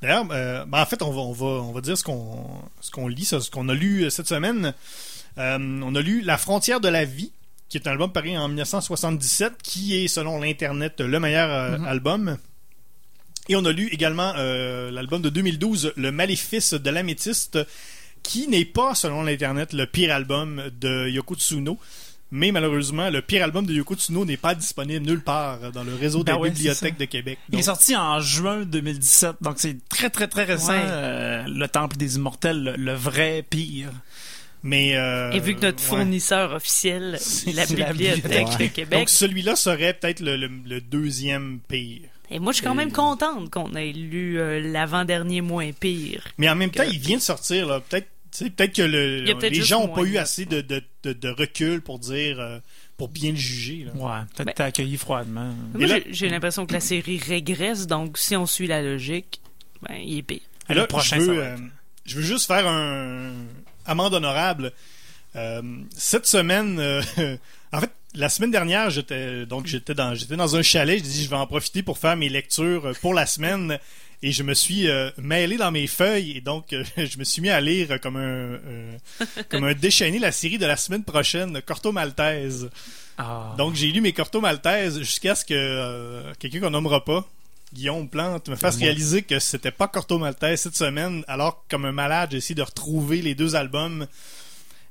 [0.00, 3.24] D'ailleurs, euh, ben, en fait, on va, on va, on va dire ce qu'on, lit,
[3.24, 4.74] ça, ce qu'on a lu euh, cette semaine.
[5.38, 7.30] Euh, on a lu La frontière de la vie,
[7.68, 11.84] qui est un album paru en 1977, qui est, selon l'Internet, le meilleur euh, Mhm.
[11.86, 12.38] album.
[13.48, 17.58] Et on a lu également euh, l'album de 2012, Le Maléfice de l'améthyste,
[18.22, 21.78] qui n'est pas, selon l'Internet, le pire album de Yoko Tsuno.
[22.34, 25.94] Mais malheureusement, le pire album de Yoko Tsuno n'est pas disponible nulle part dans le
[25.94, 27.38] réseau Ben des ouais, c'est bibliothèques de Québec.
[27.52, 30.72] Il est sorti en juin 2017, donc c'est très très très récent.
[30.72, 30.80] Ouais.
[30.82, 33.90] euh, le Temple des Immortels, le, le vrai pire.
[34.62, 35.88] mais, euh, Et vu que notre ouais.
[35.88, 38.58] fournisseur officiel, c'est la c'est la Bibliothèque Bibliothèque.
[38.58, 38.98] de Québec.
[39.00, 42.02] Donc celui-là serait peut-être le, le- le deuxième pire.
[42.32, 46.24] Et moi, je suis quand même contente qu'on ait lu euh, l'avant-dernier moins pire.
[46.38, 47.66] Mais en même temps, Que- il vient de sortir.
[47.66, 47.80] là.
[47.80, 51.12] Peut-être tu sais, peut-être que le- les gens n'ont pas eu assez de, de, de-
[51.12, 52.58] de recul pour dire euh,
[52.96, 53.84] pour bien le juger.
[53.84, 53.92] là.
[53.94, 55.52] Ouais, peut-être Ben- t'as accueilli froidement.
[55.74, 59.42] Moi, là- j'ai- l'impression que la série régresse, donc si on suit la logique,
[59.82, 60.40] ben, il est pire.
[60.70, 61.56] Et Le prochain, je, veux, euh,
[62.06, 63.32] je veux juste faire un
[63.84, 64.72] amende honorable.
[65.36, 65.60] Euh,
[65.94, 67.02] cette semaine, euh,
[67.72, 70.98] en fait, la semaine dernière, j'étais donc j'étais dans j'étais dans un chalet.
[70.98, 73.78] Je dis je vais en profiter pour faire mes lectures euh, pour la semaine.
[74.24, 77.42] Et je me suis euh, mêlé dans mes feuilles et donc euh, je me suis
[77.42, 78.96] mis à lire comme un euh,
[79.50, 82.70] comme un déchaîné la série de la semaine prochaine, Corto Maltese.
[83.18, 83.54] Ah.
[83.58, 87.26] Donc j'ai lu mes Corto Maltese jusqu'à ce que quelqu'un qu'on nommera pas,
[87.72, 91.84] Guillaume Plante, me fasse réaliser que c'était pas Corto Maltese cette semaine, alors que comme
[91.84, 94.06] un malade, j'ai essayé de retrouver les deux albums.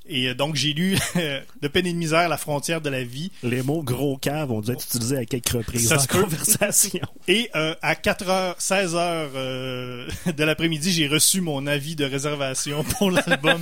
[0.07, 0.97] Et euh, donc j'ai lu
[1.61, 3.31] De peine et de misère, La frontière de la vie.
[3.43, 7.01] Les mots gros cave ont dû être utilisés à quelques reprises Ça dans se conversation.
[7.27, 13.11] Et euh, à 4h, 16h euh, de l'après-midi, j'ai reçu mon avis de réservation pour
[13.11, 13.61] l'album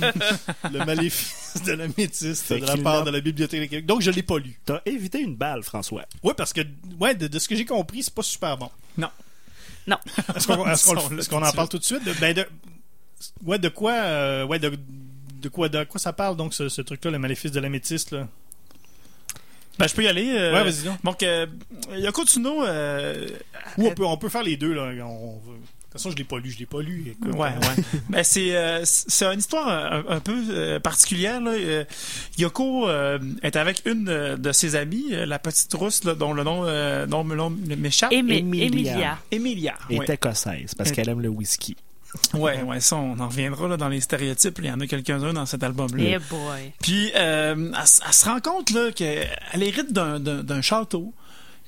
[0.72, 3.86] Le Maléfice de la Métisse Fait de la part de la Bibliothèque de Québec.
[3.86, 4.58] Donc je l'ai pas lu.
[4.64, 6.04] T'as évité une balle, François.
[6.22, 6.62] Oui, parce que
[6.98, 8.70] ouais, de, de ce que j'ai compris, c'est pas super bon.
[8.96, 9.08] Non.
[9.86, 9.96] Non.
[10.34, 12.04] Est-ce qu'on en parle tout de suite?
[12.04, 12.46] De, ben de,
[13.44, 14.72] ouais, de quoi, euh, ouais, de,
[15.40, 18.28] de quoi, de quoi ça parle donc ce, ce truc-là, le maléfice de l'améthyste là?
[19.78, 20.30] Ben, je peux y aller.
[20.34, 21.02] euh, Ouais, vas-y donc.
[21.02, 21.46] Donc, euh,
[21.96, 23.28] Yoko Tsuno, euh,
[23.78, 24.90] Ou on peut, on peut faire les deux là.
[25.06, 27.06] On, de toute façon, je l'ai pas lu, je l'ai pas lu.
[27.18, 27.84] Écoute, Ouais, euh, ouais.
[28.10, 31.40] ben, c'est euh, c'est une histoire un, un peu euh, particulière.
[31.40, 31.52] Là.
[31.52, 31.84] Euh,
[32.38, 36.32] Yoko euh, est avec une euh, de ses amies, euh, la petite rousse là, dont
[36.34, 38.12] le nom, euh, dont le nom m'échappe.
[38.12, 38.66] Emilia.
[38.66, 39.18] Emilia.
[39.32, 39.74] Emilia.
[39.88, 40.06] Et ouais.
[40.14, 41.74] écossaise, parce qu'elle aime le whisky.
[42.34, 44.58] Ouais, ouais, ça, on en reviendra là, dans les stéréotypes.
[44.60, 46.02] Il y en a quelques-uns dans cet album-là.
[46.04, 46.72] Eh boy.
[46.82, 49.28] Puis, euh, elle, se rend compte là, qu'elle
[49.62, 51.12] hérite d'un- château.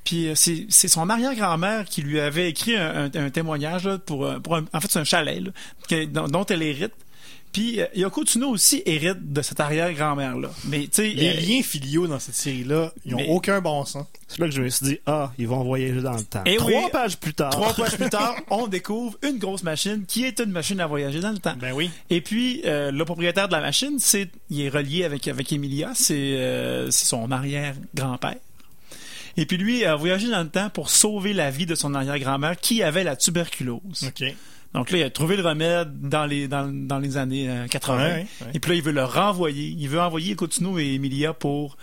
[0.05, 4.25] Puis, euh, c'est son arrière-grand-mère qui lui avait écrit un, un- un témoignage là, pour,
[4.27, 5.51] euh, pour un- en fait, c'est un chalet là,
[5.89, 6.93] que- dont, dont elle hérite.
[7.53, 10.51] Puis, euh, Yoko Tsuno aussi hérite de cette arrière-grand-mère-là.
[10.65, 11.09] Mais, tu sais...
[11.11, 14.07] Les euh, liens filiaux dans cette série-là, ils ont Mais- aucun bon sens.
[14.27, 16.43] C'est là que je me suis dit, ah, ils vont voyager dans le temps.
[16.47, 16.91] Eh Trois oui.
[16.91, 17.51] pages plus tard.
[17.51, 21.21] Trois pages plus tard, on découvre une grosse machine qui est une machine à voyager
[21.21, 21.55] dans le temps.
[21.61, 21.91] Ben oui.
[22.09, 25.91] Et puis, euh, le propriétaire de la machine, c'est, il est relié avec, avec Emilia,
[25.95, 28.37] c'est, euh, c'est son arrière-grand-père.
[29.37, 32.57] Et puis lui a voyagé dans le temps pour sauver la vie de son arrière-grand-mère
[32.59, 34.05] qui avait la tuberculose.
[34.07, 34.25] Ok.
[34.75, 37.97] Donc là, il a trouvé le remède dans les, dans, dans les années euh, 80.
[37.99, 38.47] Ouais, ouais, ouais.
[38.55, 39.69] Et puis là, il veut le renvoyer.
[39.79, 41.77] Il veut envoyer Coutinho et Emilia pour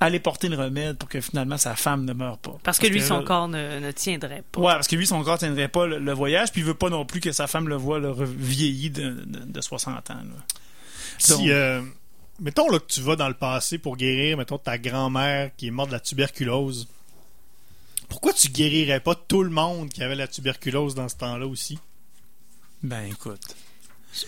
[0.00, 2.58] aller porter le remède pour que finalement sa femme ne meure pas.
[2.64, 4.60] Parce que lui, son là- corps ne, ne tiendrait pas.
[4.60, 6.90] Ouais, parce que lui, son corps tiendrait pas le, le voyage, puis il veut pas
[6.90, 10.14] non plus que sa femme le voit le vieilli de, de, de 60 ans.
[10.14, 10.20] là.
[10.24, 10.36] Donc-
[11.18, 11.80] Si, euh,
[12.40, 15.70] mettons là, que tu vas dans le passé pour guérir, mettons, ta grand-mère qui est
[15.70, 16.88] morte de la tuberculose,
[18.08, 21.78] Pourquoi tu guérirais pas tout le monde qui avait la tuberculose dans ce temps-là aussi?
[22.82, 23.40] Ben écoute.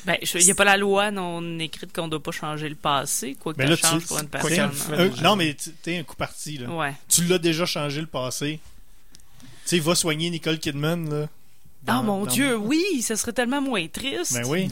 [0.06, 2.74] Ben, il n'y a pas la loi non écrite qu'on ne doit pas changer le
[2.74, 4.70] passé, quoi que Ben tu là, tu- changes pour une personne.
[4.92, 6.70] Euh, non, mais tu- t'es un coup parti, là.
[6.70, 6.94] Ouais.
[7.08, 8.60] Tu l'as déjà changé le passé.
[9.42, 11.26] Tu sais, va soigner Nicole Kidman, là.
[11.86, 14.32] Ah Dans- mon dans- Dieu, oui, ce serait tellement moins triste.
[14.32, 14.70] Ben oui.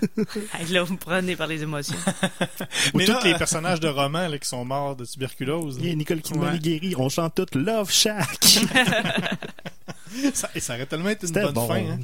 [0.70, 1.96] Là, vous me prenez par les émotions.
[2.94, 5.78] Ou Mais tous là, les personnages de romans là, qui sont morts de tuberculose.
[5.78, 5.84] là.
[5.86, 6.56] Yeah, Nicole Kidman Ouais.
[6.56, 6.94] est guérie.
[6.96, 8.40] On chante tout Love Shack.
[10.34, 11.68] Ça, et ça aurait tellement été une C'était bonne bon.
[11.68, 11.76] fin.
[11.76, 11.98] Hein?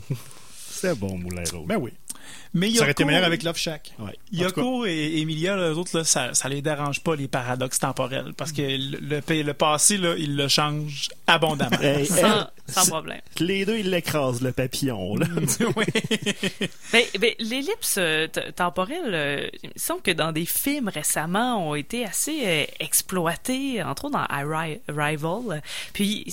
[0.76, 1.66] C'était bon, Moulin Rouge.
[1.66, 1.92] Ben oui.
[2.54, 3.92] Mais Ça aurait été Yoko- meilleur avec Love Shack.
[3.98, 4.12] Ouais.
[4.12, 4.16] Cas.
[4.32, 8.32] Yoko et Emilia, eux autres, là, ça, ça les dérange pas, les paradoxes temporels.
[8.36, 11.78] Parce que le, le, le passé, là, ils le changent abondamment.
[11.80, 13.20] Hey, Sans, elle, sans problème.
[13.40, 15.16] les deux, ils l'écrasent, le papillon.
[15.16, 15.26] Là.
[15.76, 15.84] oui.
[16.92, 21.74] Ben, ben, l'ellipse euh, temporelle, euh, il me semble que dans des films récemment ont
[21.74, 25.62] été assez euh, exploités, entre autres dans Arri- Arrival.
[25.92, 26.24] Puis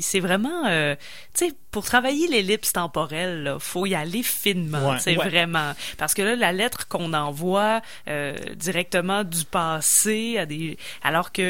[0.00, 0.94] c'est vraiment, euh,
[1.34, 5.14] tu sais, pour travailler l'ellipse temporelle, là, faut y aller finement, Ouais, ouais.
[5.14, 11.32] vraiment, parce que là, la lettre qu'on envoie euh, directement du passé à des, alors
[11.32, 11.42] que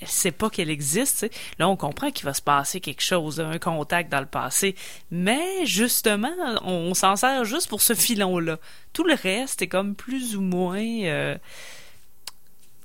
[0.00, 3.58] elle sait pas qu'elle existe, là, on comprend qu'il va se passer quelque chose, un
[3.58, 4.74] contact dans le passé,
[5.10, 8.58] mais justement, on, s'en sert juste pour ce filon-là.
[8.92, 11.36] Tout le reste est comme plus ou moins, euh,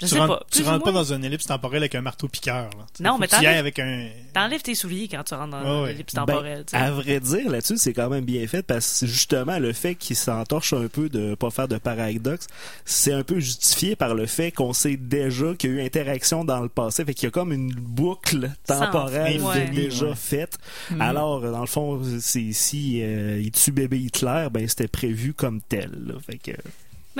[0.01, 2.69] je Tu sais rentres, pas, tu rentres dans une ellipse temporelle avec un marteau piqueur.
[2.77, 2.85] Là.
[3.01, 4.07] Non, mais t'enlèves- ailles avec un.
[4.33, 5.91] T'enlèves tes souliers quand tu rentres dans ouais.
[5.91, 6.63] l'ellipse Ben, temporelle.
[6.65, 6.77] tu sais.
[6.83, 10.15] à vrai dire, là-dessus, c'est quand même bien fait parce que justement, le fait qu'il
[10.15, 12.47] s'entorche un peu de pas faire de paradoxe,
[12.85, 16.45] c'est un peu justifié par le fait qu'on sait déjà qu'il y a eu interaction
[16.45, 17.03] dans le passé.
[17.03, 19.69] Fait qu'il y a comme une boucle temporelle Sans- de ouais.
[19.69, 20.15] déjà Ouais.
[20.15, 20.57] faite.
[20.91, 21.01] Mhm.
[21.01, 25.59] Alors, dans le fond, c'est si euh, il tue bébé Hitler, ben c'était prévu comme
[25.61, 25.91] tel.
[26.05, 26.13] là.
[26.25, 26.51] Fait que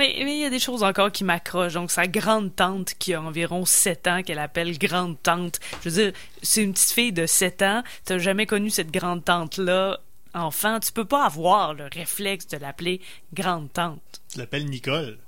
[0.00, 1.74] Mais mais il y a des choses encore qui m'accrochent.
[1.74, 5.60] Donc, sa grande tante qui a environ 7 ans, qu'elle appelle grande tante.
[5.84, 7.82] Je veux dire, c'est une petite fille de 7 ans.
[8.06, 10.00] T'as jamais connu cette grande tante-là.
[10.32, 13.02] Enfant, tu peux pas avoir le réflexe de l'appeler
[13.34, 14.22] grande tante.
[14.32, 15.18] Tu l'appelles Nicole.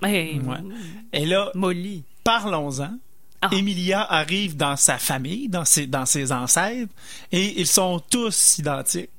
[0.00, 0.56] Mais, Ouais.
[1.12, 2.04] Et là, Molly.
[2.24, 2.98] parlons-en.
[3.42, 3.50] Ah.
[3.52, 6.92] Emilia arrive dans sa famille, dans ses, dans ses ancêtres,
[7.30, 9.10] et ils sont tous identiques.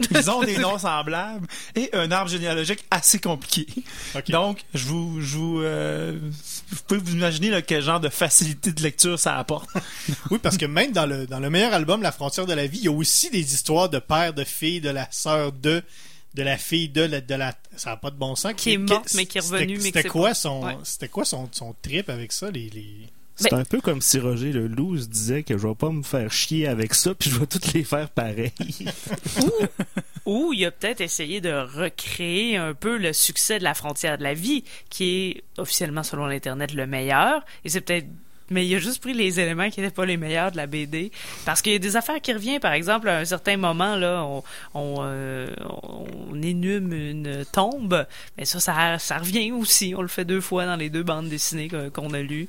[0.10, 1.46] Ils ont des noms semblables
[1.76, 3.66] et un arbre généalogique assez compliqué.
[4.28, 6.18] Donc, je vous, je vous, euh,
[6.70, 9.68] vous pouvez vous imaginer là, quel genre de facilité de lecture ça apporte.
[10.30, 12.78] Oui, parce que même dans le, dans le meilleur album, La frontière de la vie,
[12.78, 15.82] il y a aussi des histoires de père, de fille, de la sœur de,
[16.34, 17.54] de la fille de, la- de la.
[17.76, 18.54] Ça n'a pas de bon sens.
[18.56, 20.76] Qui est morte, mais qui est revenue, mais C'était quoi pas- son, Ouais.
[20.84, 22.70] c'était quoi son, son trip avec ça, les.
[22.70, 23.06] les...
[23.40, 25.90] c'est Ben- un peu comme si Roger le Loup se disait que je vais pas
[25.90, 28.52] me faire chier avec ça, puis je vais toutes les faire pareil.
[30.26, 34.22] Ou il a peut-être essayé de recréer un peu le succès de la frontière de
[34.22, 37.44] la vie, qui est officiellement, selon l'Internet, le meilleur.
[37.64, 38.06] Et c'est peut-être
[38.52, 41.12] mais il a juste pris les éléments qui n'étaient pas les meilleurs de la BD.
[41.44, 44.24] Parce qu'il y a des affaires qui reviennent, par exemple, à un certain moment, là,
[44.24, 44.42] on,
[44.74, 45.46] on, euh,
[45.84, 48.04] on énume une tombe,
[48.36, 49.94] mais ça, ça, ça revient aussi.
[49.96, 52.48] On le fait deux fois dans les deux bandes dessinées qu'on a lues.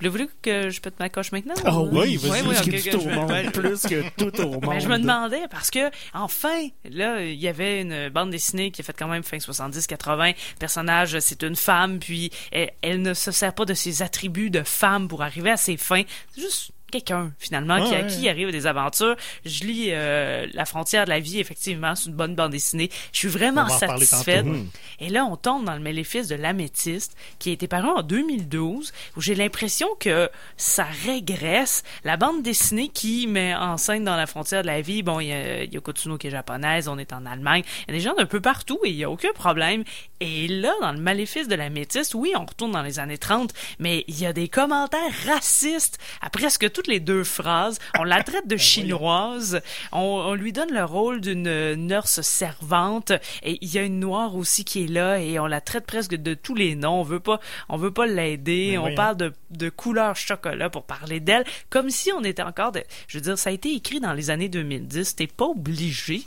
[0.00, 1.54] Voulez-vous que je pète ma coche maintenant?
[1.64, 2.30] Ah ou- oui, vas-y.
[2.42, 3.52] Ouais, ouais, plus ok, que ok, tout au monde.
[3.52, 4.60] Plus que tout au monde.
[4.66, 8.80] Ben, je me demandais parce que enfin là il y avait une bande dessinée qui
[8.80, 13.14] a fait quand même fin 70-80 le personnage c'est une femme puis elle, elle ne
[13.14, 16.02] se sert pas de ses attributs de femme pour arriver à ses fins
[16.34, 18.06] c'est juste quelqu'un finalement qui, Ouais, à ouais.
[18.08, 19.16] qui arrive à des aventures.
[19.44, 22.90] Je lis euh, la frontière de la vie effectivement c'est une bonne bande dessinée.
[23.12, 24.64] Je suis vraiment satisfaite tantôt, ouais.
[25.00, 28.92] et là on tombe dans le Méléfice de l'améthyste qui a été paru en 2012
[29.16, 31.82] où j'ai l'impression que ça régresse.
[32.04, 35.28] La bande dessinée qui met en scène dans la frontière de la vie bon il
[35.28, 37.62] y a Tsuno qui est japonaise on est en Allemagne.
[37.88, 39.84] Il y a des gens d'un peu partout et il y a aucun problème.
[40.20, 44.04] Et là dans le Maléfice de l'améthyste oui on retourne dans les années 30 mais
[44.08, 48.48] il y a des commentaires racistes à presque toutes les deux phrases on la traite
[48.48, 49.60] de chinoise
[49.92, 53.12] on, on lui donne le rôle d'une nurse servante
[53.42, 56.14] et il y a une noire aussi qui est là et on la traite presque
[56.14, 57.00] de tous les noms.
[57.00, 58.68] On veut pas on veut pas l'aider.
[58.70, 58.96] Mais on voyons.
[58.96, 63.18] parle de, de couleur chocolat pour parler d'elle comme si on était encore de, je
[63.18, 66.22] veux dire ça a été écrit dans les années 2010 t'es pas obligé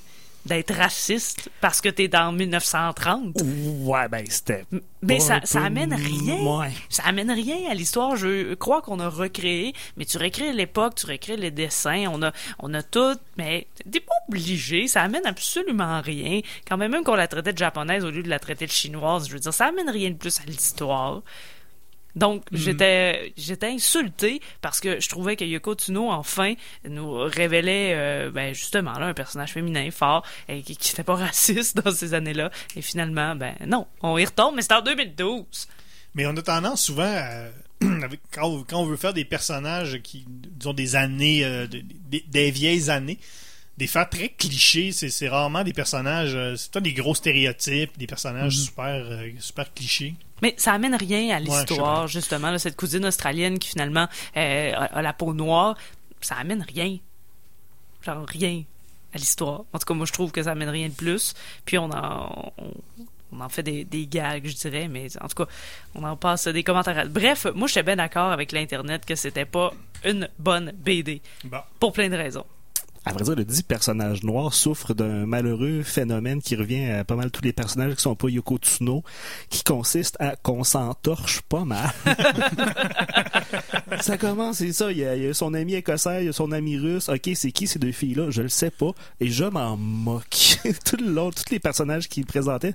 [0.45, 3.35] d'être raciste parce que t'es dans 1930
[3.81, 4.65] Ouais, ben c'était.
[5.01, 6.35] mais ça, amène rien.
[6.35, 6.71] Ouais.
[6.89, 8.15] Ça amène rien à l'histoire.
[8.15, 12.31] Je crois qu'on a recréé, mais tu recrées l'époque, tu recrées les dessins, on a,
[12.59, 14.87] on a tout, mais t'es pas obligé.
[14.87, 16.41] Ça amène absolument rien.
[16.67, 19.27] Quand même, même qu'on la traitait de japonaise au lieu de la traiter de chinoise,
[19.27, 21.21] je veux dire, ça amène rien de plus à l'histoire.
[22.15, 26.53] Donc, j'étais, j'étais insulté parce que je trouvais que Yoko Tsuno, enfin,
[26.87, 31.77] nous révélait, euh, ben, justement, là, un personnage féminin fort et qui n'était pas raciste
[31.77, 32.51] dans ces années-là.
[32.75, 35.45] Et finalement, ben, non, on y retombe, mais c'est en 2012.
[36.15, 37.47] Mais on a tendance souvent à.
[38.03, 41.81] avec- quand, on, quand on veut faire des personnages qui, disons, des années, euh, de-
[42.09, 43.17] des, des vieilles années,
[43.79, 44.91] des faire très clichés.
[44.91, 48.63] C'est rarement des personnages, euh, c'est pas des gros stéréotypes, des personnages Mhm.
[48.65, 50.13] super, euh, super clichés.
[50.43, 52.51] Mais ça amène rien à je l'histoire, justement.
[52.51, 55.77] là, cette cousine australienne qui finalement euh, a, a la peau noire,
[56.19, 56.97] ça amène rien.
[58.01, 58.63] Genre rien
[59.13, 59.61] à l'histoire.
[59.71, 61.33] En tout cas, moi, je trouve que ça amène rien de plus.
[61.63, 62.73] Puis on en, on,
[63.31, 65.49] on en fait des, des gags, je dirais, mais en tout cas,
[65.95, 67.07] on en passe des commentaires.
[67.07, 69.71] Bref, moi, j'étais bien d'accord avec l'Internet que c'était pas
[70.03, 71.21] une bonne BD.
[71.45, 71.59] Bon.
[71.79, 72.45] Pour plein de raisons.
[73.05, 77.15] À vrai dire, le dit personnage noir souffre d'un malheureux phénomène qui revient à pas
[77.15, 79.03] mal tous les personnages qui sont pas Yoko Tsuno,
[79.49, 81.89] qui consiste à qu'on s'entorche pas mal.
[84.01, 84.91] ça commence, c'est ça.
[84.91, 87.09] Il y, a, il y a son ami écossais, il y a son ami russe.
[87.09, 88.29] Ok, c'est qui ces deux filles-là?
[88.29, 88.91] Je le sais pas.
[89.19, 90.59] Et je m'en moque.
[90.85, 92.73] Tout le long, tous les personnages qu'il présentait,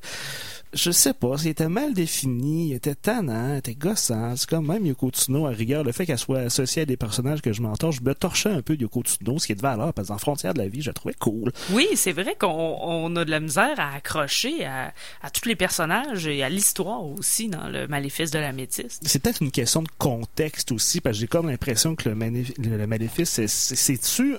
[0.75, 4.37] je sais pas, c'était mal défini, il était tannant, il était gossant.
[4.37, 7.41] C'est comme même Yoko Tsuno, à rigueur, le fait qu'elle soit associée à des personnages
[7.41, 9.63] que je m'entorche, je me torchais un peu de Yoko Tsuno, ce qui est de
[9.63, 11.53] valeur, parce qu'en frontière de la vie, je la trouvais cool.
[11.73, 12.49] Oui, c'est vrai qu'on
[12.83, 14.93] on a de la misère à accrocher à,
[15.23, 19.01] à tous les personnages et à l'histoire aussi dans le Maléfice de la Métisse.
[19.03, 22.15] C'est peut-être une question de contexte aussi, parce que j'ai comme l'impression que le,
[22.59, 24.37] le- Maléfice, c'est- c'est- c'est-tu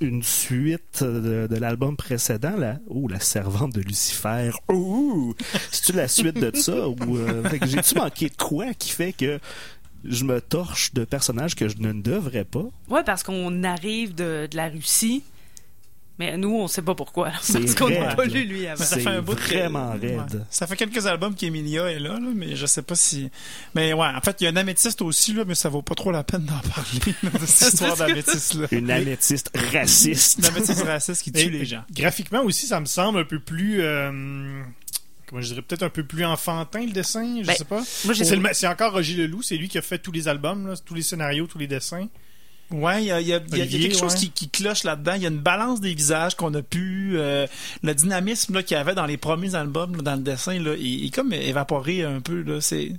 [0.00, 2.78] une suite de, l'album précédent, là?
[2.86, 4.50] Oh, la servante de Lucifer.
[4.68, 5.34] Oh!
[5.70, 6.88] C'est-tu la suite de ça?
[6.88, 9.38] Ou, euh, j'ai-tu manqué de quoi qui fait que
[10.04, 12.66] je me torche de personnages que je ne devrais pas?
[12.88, 15.24] Ouais, parce qu'on arrive de la Russie,
[16.18, 17.30] mais nous, on sait pas pourquoi.
[17.40, 18.82] C'est Parce qu'on n'a pas lu lui avant.
[18.84, 20.16] Ça fait un bout de- vraiment Ouais.
[20.16, 20.44] raide.
[20.50, 23.30] Ça fait quelques albums qu'Emilia est là, là, mais je sais pas si.
[23.74, 25.94] Mais ouais, en fait, il y a un améthyste aussi, là, mais ça vaut pas
[25.94, 28.66] trop la peine d'en parler, de cette histoire d'améthyste-là.
[28.72, 30.38] Une améthyste raciste.
[30.38, 31.84] Une améthyste raciste qui tue Et- les gens.
[31.92, 33.80] Graphiquement aussi, ça me semble un peu plus.
[33.82, 34.62] euh,
[35.26, 37.82] comment je dirais Peut-être un peu plus enfantin le dessin, je Ben, sais pas.
[38.54, 41.02] C'est encore Roger Leloup, c'est lui qui a fait tous les albums, là, tous les
[41.02, 42.08] scénarios, tous les dessins.
[42.70, 44.18] Ouais, il y a, y a- y a quelque chose ouais.
[44.20, 45.14] qui, qui cloche là-dedans.
[45.16, 47.12] Il y a une balance des visages qu'on a pu...
[47.16, 47.46] euh,
[47.82, 50.74] le dynamisme là, qu'il y avait dans les premiers albums, là, dans le dessin, là,
[50.78, 52.42] il, il est comme évaporé un peu.
[52.42, 52.60] Là.
[52.60, 52.92] C'est,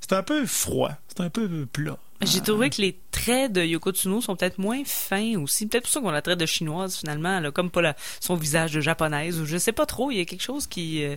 [0.00, 0.92] c'est un peu froid.
[1.16, 1.98] C'est un peu plat.
[2.22, 5.66] J'ai trouvé que les traits de Yoko Tsuno sont peut-être moins fins aussi.
[5.66, 7.40] Peut-être pour ça qu'on la traite de chinoise finalement.
[7.52, 10.10] Comme pas la- son visage de japonaise ou je sais pas trop.
[10.10, 11.04] Il y a quelque chose qui.
[11.04, 11.16] euh,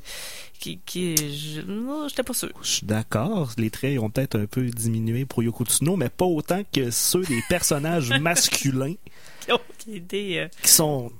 [0.60, 0.80] qui.
[0.86, 2.50] qui je, non, j'étais pas sûr.
[2.62, 6.26] Je suis d'accord, les traits ont peut-être un peu diminué pour Yoko Tsuno, mais pas
[6.26, 8.96] autant que ceux des personnages masculins
[9.90, 11.12] Euh, qui sont,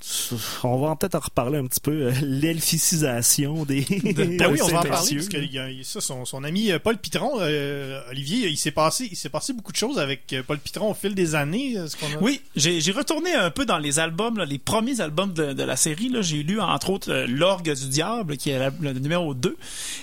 [0.64, 3.86] on va peut-être en reparler un petit peu, euh, l'elficisation des.
[4.38, 7.38] Ben oui, on va en parler parce que ça, son, son ami euh, Paul Pitron,
[7.40, 10.94] euh, Olivier, il s'est passé, il s'est passé beaucoup de choses avec Paul Pitron au
[10.94, 11.76] fil des années.
[11.88, 15.32] ce qu'on a- Oui, j'ai retourné un peu dans les albums, là, les premiers albums
[15.34, 16.10] de, de la série.
[16.10, 16.22] là.
[16.22, 19.56] J'ai lu, entre autres, L'Orgue du Diable, qui est la- le numéro 2.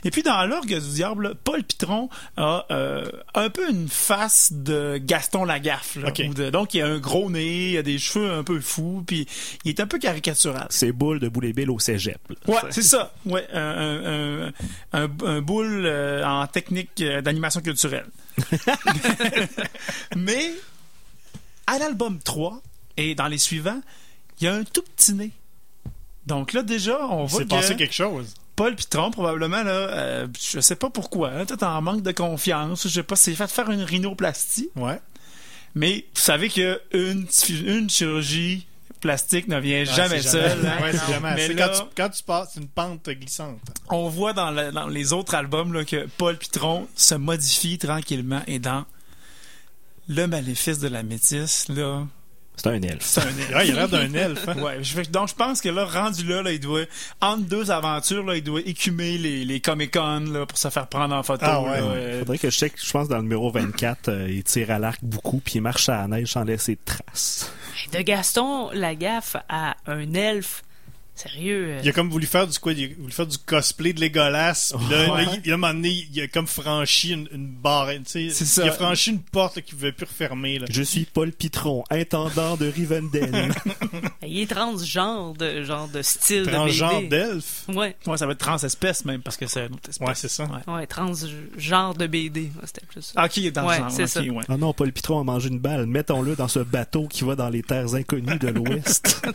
[0.04, 3.04] Et puis, dans L'Orgue du Diable, Paul Pitron a euh,
[3.34, 5.96] un peu une face de Gaston Lagaffe.
[5.96, 9.02] là, de- donc, il a un gros nez, il a des cheveux un peu fous,
[9.06, 9.26] puis
[9.64, 10.66] il est un peu caricatural.
[10.70, 12.18] C'est boule de boule et bill au cégep.
[12.28, 12.36] là.
[12.54, 13.12] Ouais, c'est ça.
[13.26, 14.52] Ouais, un, un, un,
[15.04, 18.06] un, un boule euh, en technique euh, d'animation culturelle.
[20.16, 20.52] Mais
[21.66, 22.60] à l'album 3
[22.96, 23.80] et dans les suivants,
[24.40, 25.30] il y a un tout petit nez.
[26.26, 28.34] Donc là déjà, on voit s'est que passé quelque chose.
[28.56, 32.84] Paul Pitron probablement là, euh, je sais pas pourquoi, hein, peut-être en manque de confiance,
[32.84, 34.70] je sais pas, s'est fait faire une rhinoplastie.
[34.76, 35.00] Ouais.
[35.74, 37.26] Mais vous savez que une,
[37.66, 38.66] une chirurgie
[39.00, 40.20] plastique ne vient jamais
[40.82, 43.58] Ouais, c'est Quand, tu, quand tu passes, c'est une pente glissante.
[43.90, 48.42] on voit dans, la- dans les autres albums là, que Paul Pitron se modifie tranquillement
[48.46, 48.84] et dans
[50.08, 52.06] Le Maléfice de la Métisse, là,
[52.56, 52.96] C'est un elfe.
[53.00, 53.54] c'est un elfe.
[53.54, 54.48] Ouais, il a l'air d'un elfe.
[54.48, 54.58] hein.
[54.58, 56.82] Ouais, je donc je pense que là, rendu là, là, il doit,
[57.20, 61.14] entre deux aventures, là, il doit écumer les, les Comic-Con là, pour se faire prendre
[61.14, 61.44] en photo.
[61.46, 61.80] Ah ouais.
[61.80, 64.70] là, euh, Faudrait que je check, je pense dans le numéro 24, euh, il tire
[64.70, 67.52] à l'arc beaucoup, puis il marche à la neige sans laisser de traces.
[67.92, 70.63] de Gaston Lagaffe à un elfe.
[71.16, 71.66] Sérieux.
[71.68, 74.00] euh, Il a comme voulu faire du quoi Il a voulu faire du cosplay de
[74.00, 74.72] Legolas.
[74.76, 75.24] Puis là, Ouais.
[75.24, 77.90] là, il, a un moment donné, il a comme franchi une, une barre.
[78.04, 78.64] C'est ça.
[78.64, 80.58] Il a franchi une porte qu'il ne pouvait plus refermer.
[80.58, 80.66] Là.
[80.70, 83.52] Je suis Paul Pitron, intendant de Rivendell.
[84.26, 87.08] Il est transgenre de genre de style Transgenre de BD.
[87.08, 87.64] d'elfe?
[87.68, 90.08] Ouais, ouais, ça va être transespèce même, parce que c'est une autre espèce.
[90.08, 90.44] Ouais, c'est ça.
[90.44, 90.74] Ouais.
[90.74, 92.50] ouais, transgenre de BD.
[92.64, 93.12] C'était plus ça.
[93.16, 94.20] Ah, ok, dans Ouais, c'est ça.
[94.20, 94.44] ouais.
[94.48, 95.86] oh non, Paul Pitron a mangé une balle.
[95.86, 99.24] Mettons-le dans ce bateau qui va dans les terres inconnues de l'Ouest.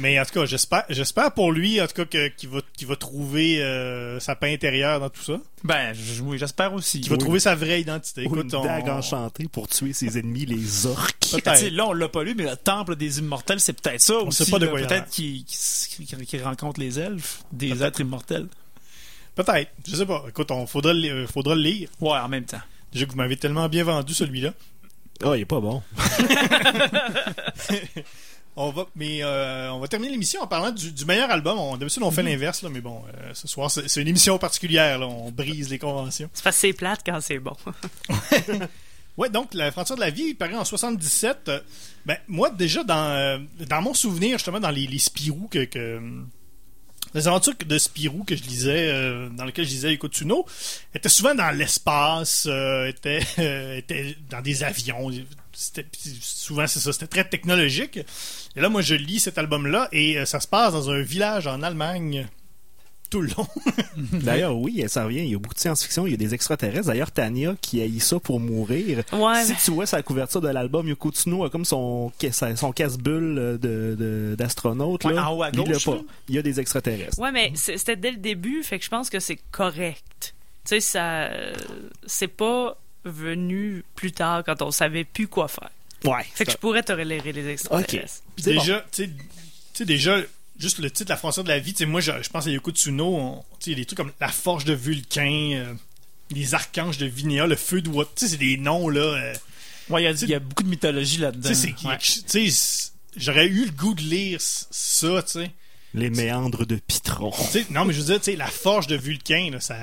[0.00, 2.88] Mais en tout cas, j'espère, j'espère pour lui, en tout cas, que- qu'il va, qu'il
[2.88, 5.38] va trouver euh, sa paix intérieure dans tout ça.
[5.62, 7.00] Ben, oui, j'espère aussi.
[7.02, 7.20] Qu'il va Oui.
[7.22, 8.22] trouver sa vraie identité.
[8.26, 11.16] Ou une Écoute, on- dague enchantée pour tuer ses ennemis, les orques.
[11.30, 11.52] Peut-être.
[11.52, 14.14] Tu sais, Là, on l'a pas lu, mais le temple des immortels, c'est peut-être ça
[14.14, 14.44] On aussi.
[14.44, 14.70] sait pas de là.
[14.70, 15.10] quoi il a Peut-être l'air.
[15.10, 18.46] qu'il qu'il- qu'il rencontre les elfes, des êtres immortels.
[19.34, 19.70] Peut-être.
[19.86, 20.24] Je sais pas.
[20.28, 21.88] Écoute, on faudra, le- euh, faudra le lire.
[22.00, 22.60] Ouais, en même temps.
[22.92, 24.52] Déjà que vous m'avez tellement bien vendu celui-là.
[25.22, 25.82] Ah, il est pas bon.
[28.62, 31.58] On va, mais euh, on va terminer l'émission en parlant du, du meilleur album.
[31.58, 34.36] On, d'habitude, on fait l'inverse, là, mais bon, euh, ce soir, c'est, c'est une émission
[34.36, 34.98] particulière.
[34.98, 36.28] Là, on brise les conventions.
[36.34, 37.56] C'est parce que c'est plate quand c'est bon.
[39.16, 41.48] Ouais, donc la frontière de la vie, il paraît en 77.
[41.48, 41.60] Euh,
[42.04, 46.00] ben, moi, déjà, dans, euh, dans mon souvenir, justement, dans les, les Spirou que, que-
[47.14, 50.46] Les aventures de Spirou que je lisais, euh, dans lesquelles je lisais Yoko Tsuno,
[50.94, 53.80] étaient souvent dans l'espace, euh, étaient, euh,
[54.30, 55.10] dans des avions.
[55.52, 55.86] C'était,
[56.20, 57.98] souvent, c'est ça, c'était très technologique.
[58.56, 61.46] Et là, moi, je lis cet album-là et euh, ça se passe dans un village
[61.46, 62.28] en Allemagne
[63.10, 63.46] tout le long.
[64.12, 65.18] D'ailleurs, oui, ça revient.
[65.20, 66.86] Il y a beaucoup de science-fiction, il y a des extraterrestres.
[66.86, 69.02] D'ailleurs, Tania, qui haït ça pour mourir.
[69.12, 72.12] Ouais, si mais- tu vois sa couverture de l'album, Yoko Tsuno a comme son,
[72.56, 75.04] son casse-bulle de, de- d'astronaute.
[75.04, 75.28] Ouais, là.
[75.30, 75.94] en haut à Il gauche, pas.
[75.96, 76.00] là.
[76.28, 77.18] Il y a des extraterrestres.
[77.18, 80.34] Ouais, mais c'était dès le début, fait que je pense que c'est correct.
[80.64, 81.28] Tu sais, ça.
[82.06, 85.70] C'est pas venu plus tard quand on savait plus quoi faire.
[86.04, 86.24] Ouais.
[86.34, 88.22] Fait que je pourrais te relayer les extraterrestres.
[88.36, 89.10] C'est déjà, tu
[89.74, 90.18] sais, déjà,
[90.60, 92.50] juste le titre La frontière de la vie, tu sais, moi, je, je pense à
[92.50, 95.52] Yoko Tsuno, on- tu sais, il y a des trucs comme La forge de Vulcain,
[95.54, 95.74] euh,
[96.32, 99.00] Les archanges de Vinéa, Le feu de Wat, tu sais, c'est des noms, là.
[99.00, 99.34] euh,
[99.88, 101.48] Ouais, il y a- il y, a beaucoup de mythologie là-dedans.
[101.48, 101.98] tu sais, c'est- Ouais.
[101.98, 105.50] tu sais, c'est- j'aurais eu le goût de lire ça, tu sais.
[105.94, 107.32] Les méandres de Pitron.
[107.32, 107.66] Tu sais.
[107.70, 109.76] Non, mais je veux dire, tu sais, La forge de Vulcain, là, ça.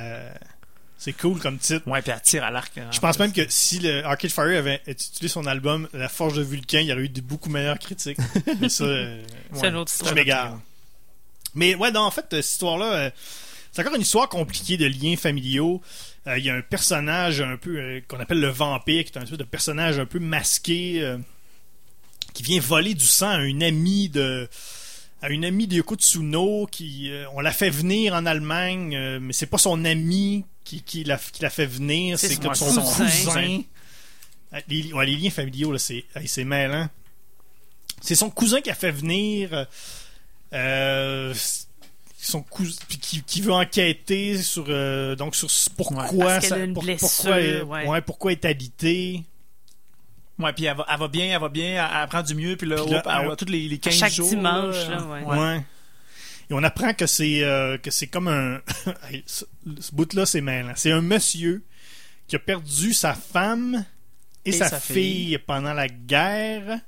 [1.00, 1.88] C'est cool comme titre.
[1.88, 2.76] Ouais, puis elle tire à l'arc.
[2.78, 2.89] hein.
[2.91, 6.41] Je pense même que si le Arcade Fire avait intitulé son album La Forge de
[6.41, 8.18] Vulcain, il y aurait eu de beaucoup meilleures critiques.
[8.60, 9.22] Mais ça, euh,
[9.54, 10.16] C'est une autre je histoire.
[10.16, 10.60] m'égare.
[11.54, 13.10] Mais ouais, non, en fait, cette histoire-là, euh,
[13.72, 15.82] c'est encore une histoire compliquée de liens familiaux.
[16.26, 19.18] Euh, Il y a un personnage un peu euh, qu'on appelle le vampire, qui est
[19.18, 21.18] un espèce de personnage un peu masqué, euh,
[22.34, 24.50] qui vient voler du sang à une amie de
[25.22, 29.20] à une amie de Yoko Tsuno qui euh, on l'a fait venir en Allemagne euh,
[29.20, 32.55] mais c'est pas son ami qui, qui l'a qui l'a fait venir C'est son comme
[32.55, 33.05] son cousin.
[34.53, 36.88] Euh, Les, ouais, les liens familiaux là c'est c'est mêlant
[38.01, 39.65] c'est son cousin qui a fait venir
[40.53, 41.34] euh,
[42.20, 44.65] son cousin qui, qui veut enquêter sur
[45.18, 47.88] donc sur pourquoi ça pour- blessure, pourquoi ouais.
[47.88, 49.24] ouais, pourquoi est habité
[50.40, 52.56] Ouais, puis elle va, elle va bien, elle va bien, elle, elle prend du mieux,
[52.56, 54.30] puis là, Puis là, elle va tous les, les 15 chaque jours.
[54.30, 55.24] dimanche, là, là, ouais.
[55.40, 55.66] Ouais.
[56.50, 58.62] Et on apprend que c'est euh, que c'est comme un
[59.26, 59.44] ce,
[59.82, 60.74] ce bout-là c'est mêlant.
[60.76, 61.64] C'est un monsieur
[62.28, 63.84] qui a perdu sa femme
[64.46, 65.26] et, Et sa, sa fille.
[65.28, 65.38] fille.
[65.40, 66.80] pendant la guerre.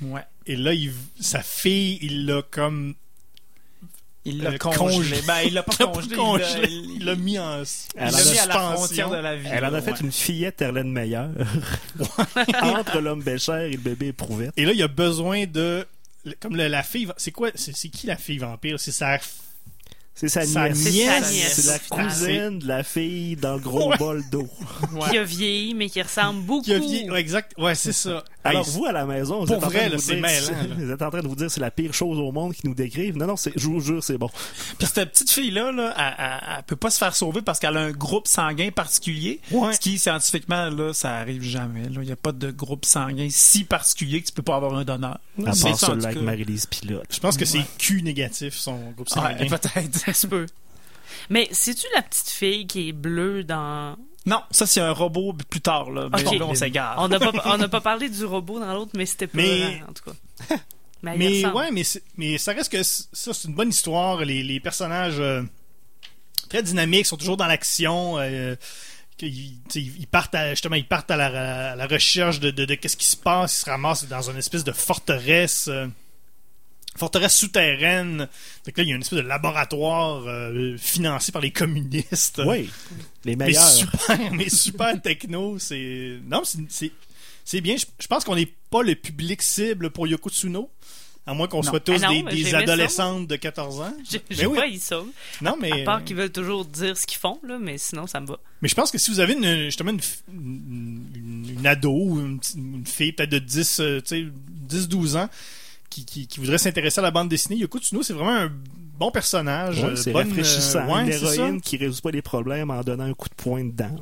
[0.00, 0.22] Ouais.
[0.46, 2.94] Et là, il- sa fille, il l'a comme
[4.26, 5.20] Il l'a Euh, congelé.
[5.26, 6.16] Ben, il l'a pas l'a congelé.
[6.16, 6.68] congelé.
[6.70, 7.64] il l'a- l'a mis en Elle
[7.96, 8.72] il en l'a a- mis à la suspension.
[8.76, 9.48] frontière de la vie.
[9.52, 10.00] Elle en a fait ouais.
[10.00, 11.26] une fillette Erlène Meyer.
[12.62, 14.52] Entre l'homme bécher et le bébé éprouvette.
[14.56, 15.86] Et là, il a besoin de
[16.40, 17.06] comme le- la fille.
[17.18, 18.80] C'est quoi C'est c'est qui la fille vampire?
[18.80, 19.18] C'est sa
[20.16, 20.92] C'est sa Sa nièce.
[20.92, 21.54] nièce.
[21.60, 23.96] C'est la cousine de la fille dans le gros Ouais.
[23.98, 24.48] bol d'eau.
[24.92, 25.10] Ouais.
[25.10, 26.62] Qui a vieilli, mais qui ressemble beaucoup.
[26.62, 27.52] qui a vieilli- ouais, exact.
[27.58, 28.22] Ouais, c'est ça.
[28.44, 30.92] Alors Hey, vous à la maison, vous Pour êtes en vrai, là, vous dire mêlant,
[30.94, 33.16] êtes en train de vous dire c'est la pire chose au monde qui nous décrivent.
[33.16, 34.28] Non non, c'est je vous jure c'est bon.
[34.78, 37.76] Puis cette petite fille-là, là, elle, elle- elle peut pas se faire sauver parce qu'elle
[37.76, 39.40] a un groupe sanguin particulier.
[39.50, 39.72] Ouais.
[39.72, 41.82] Ce qui, scientifiquement, là, ça arrive jamais.
[41.90, 44.84] Il n'y a pas de groupe sanguin si particulier que tu peux pas avoir un
[44.84, 45.18] donneur.
[45.44, 46.20] À C'est part ça, avec.
[46.22, 47.06] Marie-Lise Pilote.
[47.10, 49.36] Je pense que c'est Q négatif son groupe sanguin.
[49.40, 50.03] Ouais, peut-être.
[50.06, 50.46] Ça se peut.
[51.30, 53.96] Mais c'est-tu la petite fille qui est bleue dans.
[54.26, 56.08] Non, ça, c'est un robot plus tard, là.
[56.12, 56.24] Mais Ok.
[56.24, 56.94] bon, là, on s'égare.
[56.98, 60.56] On n'a pas, parlé du robot dans l'autre, mais c'était pas Mais- en tout cas.
[61.02, 61.82] Mais, ouais, mais,
[62.16, 64.24] mais ça reste que ça, c'est une bonne histoire.
[64.24, 65.42] Les, les personnages euh,
[66.48, 68.18] très dynamiques sont toujours dans l'action.
[68.18, 68.56] euh,
[69.20, 72.96] ils partent à, justement ils partent à la, à la recherche de, de, de qu'est-ce
[72.96, 75.86] qui se passe ils se ramassent dans une espèce de forteresse euh,
[76.96, 78.28] forteresse souterraine
[78.66, 82.70] donc là il y a une espèce de laboratoire euh, financé par les communistes Oui.
[83.24, 83.62] Les mais meilleurs.
[83.68, 86.42] super mais super techno c'est non
[87.44, 90.70] c'est bien je, je pense qu'on n'est pas le public cible pour Yoko Tsuno
[91.26, 91.70] à moins qu'on Non.
[91.70, 94.58] soit tous Ah non, des, mais adolescentes de 14 ans J'ai Mais j'ai oui.
[94.58, 94.80] pas, ils
[95.40, 98.20] non mais À part qu'ils veulent toujours dire ce qu'ils font, là, mais sinon, ça
[98.20, 98.38] me va.
[98.60, 100.00] Mais je pense que si vous avez une, justement une,
[101.58, 104.30] une, ado ou une, une fille peut-être de 10, euh, tu
[104.68, 105.30] sais, 10-12 ans
[105.94, 108.52] qui, qui, qui voudrait s'intéresser à la bande dessinée, Yoko Tsuno, c'est vraiment un
[108.98, 109.78] bon personnage.
[109.82, 110.80] Ouais, euh, c'est bonne, rafraîchissant.
[110.88, 113.64] euh, ouais, Une héroïne qui résout pas les problèmes en donnant un coup de poing
[113.64, 113.94] dedans.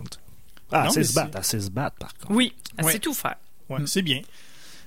[0.71, 2.31] Ah, c'est mais se battre, ah, c'est se battre par contre.
[2.31, 2.93] Oui, elle Ouais.
[2.93, 3.37] sait tout faire.
[3.69, 4.23] Ouais, c'est bien.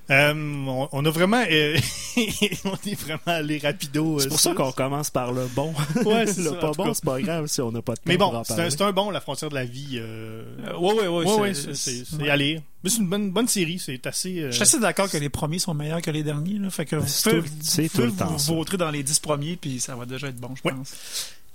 [0.08, 1.76] Euh, on, on a vraiment, euh,
[2.64, 4.20] on est vraiment allé rapido.
[4.20, 5.74] C'est euh, pour ça qu'on commence par le bon.
[6.04, 8.02] Ouais, c'est le ça, pas bon, c'est pas grave si on n'a pas de temps
[8.06, 9.94] Mais bon, c'est un, c'est un bon, la frontière de la vie.
[9.96, 10.44] Euh...
[10.68, 11.54] Euh, ouais, ouais, ouais.
[11.54, 12.22] c'est- c'est c'est- ouais.
[12.24, 12.62] c'est à lire.
[12.84, 14.38] Mais c'est une bonne, bonne série, c'est assez.
[14.42, 16.58] euh, Je suis assez d'accord que les premiers sont meilleurs que les derniers.
[16.60, 18.90] Là, fait que vous C'est pouvez, tout- c'est vous tout le temps, vous vautrer dans
[18.92, 20.72] les 10 premiers, puis ça va déjà être bon, je Ouais.
[20.74, 20.94] pense.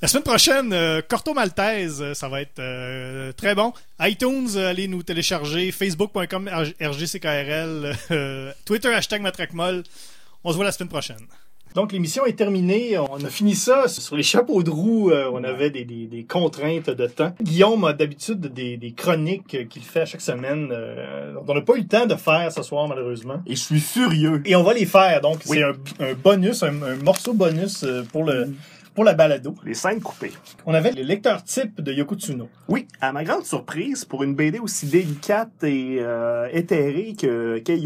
[0.02, 3.72] La semaine prochaine, euh, Corto Maltese, euh, ça va être euh, très bon.
[4.00, 5.72] iTunes, euh, allez nous télécharger.
[5.72, 6.50] Facebook.com,
[6.82, 7.94] RGCKRL.
[8.10, 9.84] euh, Twitter, hashtag Matraquemol.
[10.44, 11.20] On se voit la semaine prochaine.
[11.76, 12.98] Donc l'émission est terminée.
[12.98, 15.12] On a fini ça sur les chapeaux de roue.
[15.12, 17.34] euh, on avait des, des- des contraintes de temps.
[17.42, 20.70] Guillaume a d'habitude des, des chroniques qu'il fait à chaque semaine.
[20.74, 23.42] euh, dont on n'a pas eu le temps de faire ce soir malheureusement.
[23.46, 24.42] Et je suis furieux.
[24.46, 25.22] Et on va les faire.
[25.22, 25.60] Donc Oui.
[25.60, 28.54] c'est un, un bonus, un, un morceau bonus pour le
[28.94, 29.56] pour la balado.
[29.66, 30.34] Les scènes coupées.
[30.66, 32.50] On avait le lecteur type de Yoko Tsuno.
[32.68, 37.80] Oui, à ma grande surprise, pour une BD aussi délicate et euh, éthérée que qu'est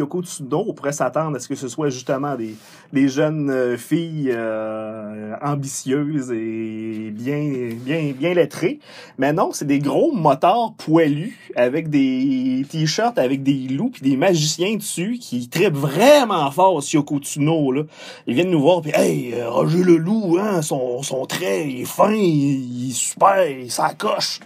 [0.51, 2.55] on pourrait s'attendre à ce que ce soit justement des,
[2.93, 8.79] des jeunes euh, filles euh, ambitieuses et bien, bien, bien lettrées.
[9.17, 14.17] Mais non, c'est des gros motards poilus avec des t-shirts avec des loups puis des
[14.17, 17.71] magiciens dessus qui trippent vraiment fort sur Yoko Tsuno.
[17.71, 17.83] Là.
[18.27, 21.81] Ils viennent nous voir puis hey, euh, Roger le loup, hein, son, son trait, il
[21.81, 24.39] est fin, il, il est super, il s'accroche.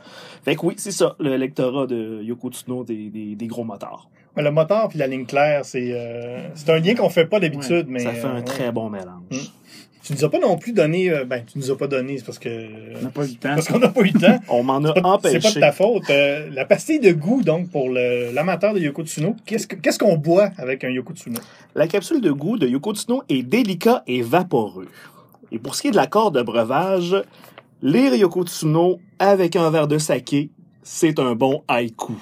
[0.43, 4.09] Fait que oui, c'est ça, le lectorat de Yoko Tsuno des, des, des gros motards.
[4.37, 7.39] Mais le moteur puis la ligne claire, c'est euh, c'est un lien qu'on fait pas
[7.39, 8.43] d'habitude, mais ça fait euh, un ouais.
[8.43, 9.23] très bon mélange.
[9.31, 9.37] Mm.
[10.01, 12.25] Tu nous as pas non plus donné, euh, ben tu nous as pas donné, c'est
[12.25, 13.49] parce que On n'a pas eu le temps.
[13.55, 14.39] parce qu'on n'a pas eu le temps.
[14.49, 15.59] On m'en a pas- C'est pas de empêché.
[15.59, 16.09] ta faute.
[16.09, 20.15] Euh, la pastille de goût, donc, pour l'amateur de Yoko Tsuno, qu'est-ce que- qu'est-ce qu'on
[20.17, 21.39] boit avec un Yoko Tsuno?
[21.75, 24.87] La capsule de goût de Yoko Tsuno est délicat et vaporeux.
[25.51, 27.15] Et pour ce qui est de l'accord de breuvage,
[27.81, 30.49] lire Yoko Tsuno avec un verre de saké,
[30.83, 32.13] c'est un bon haïku.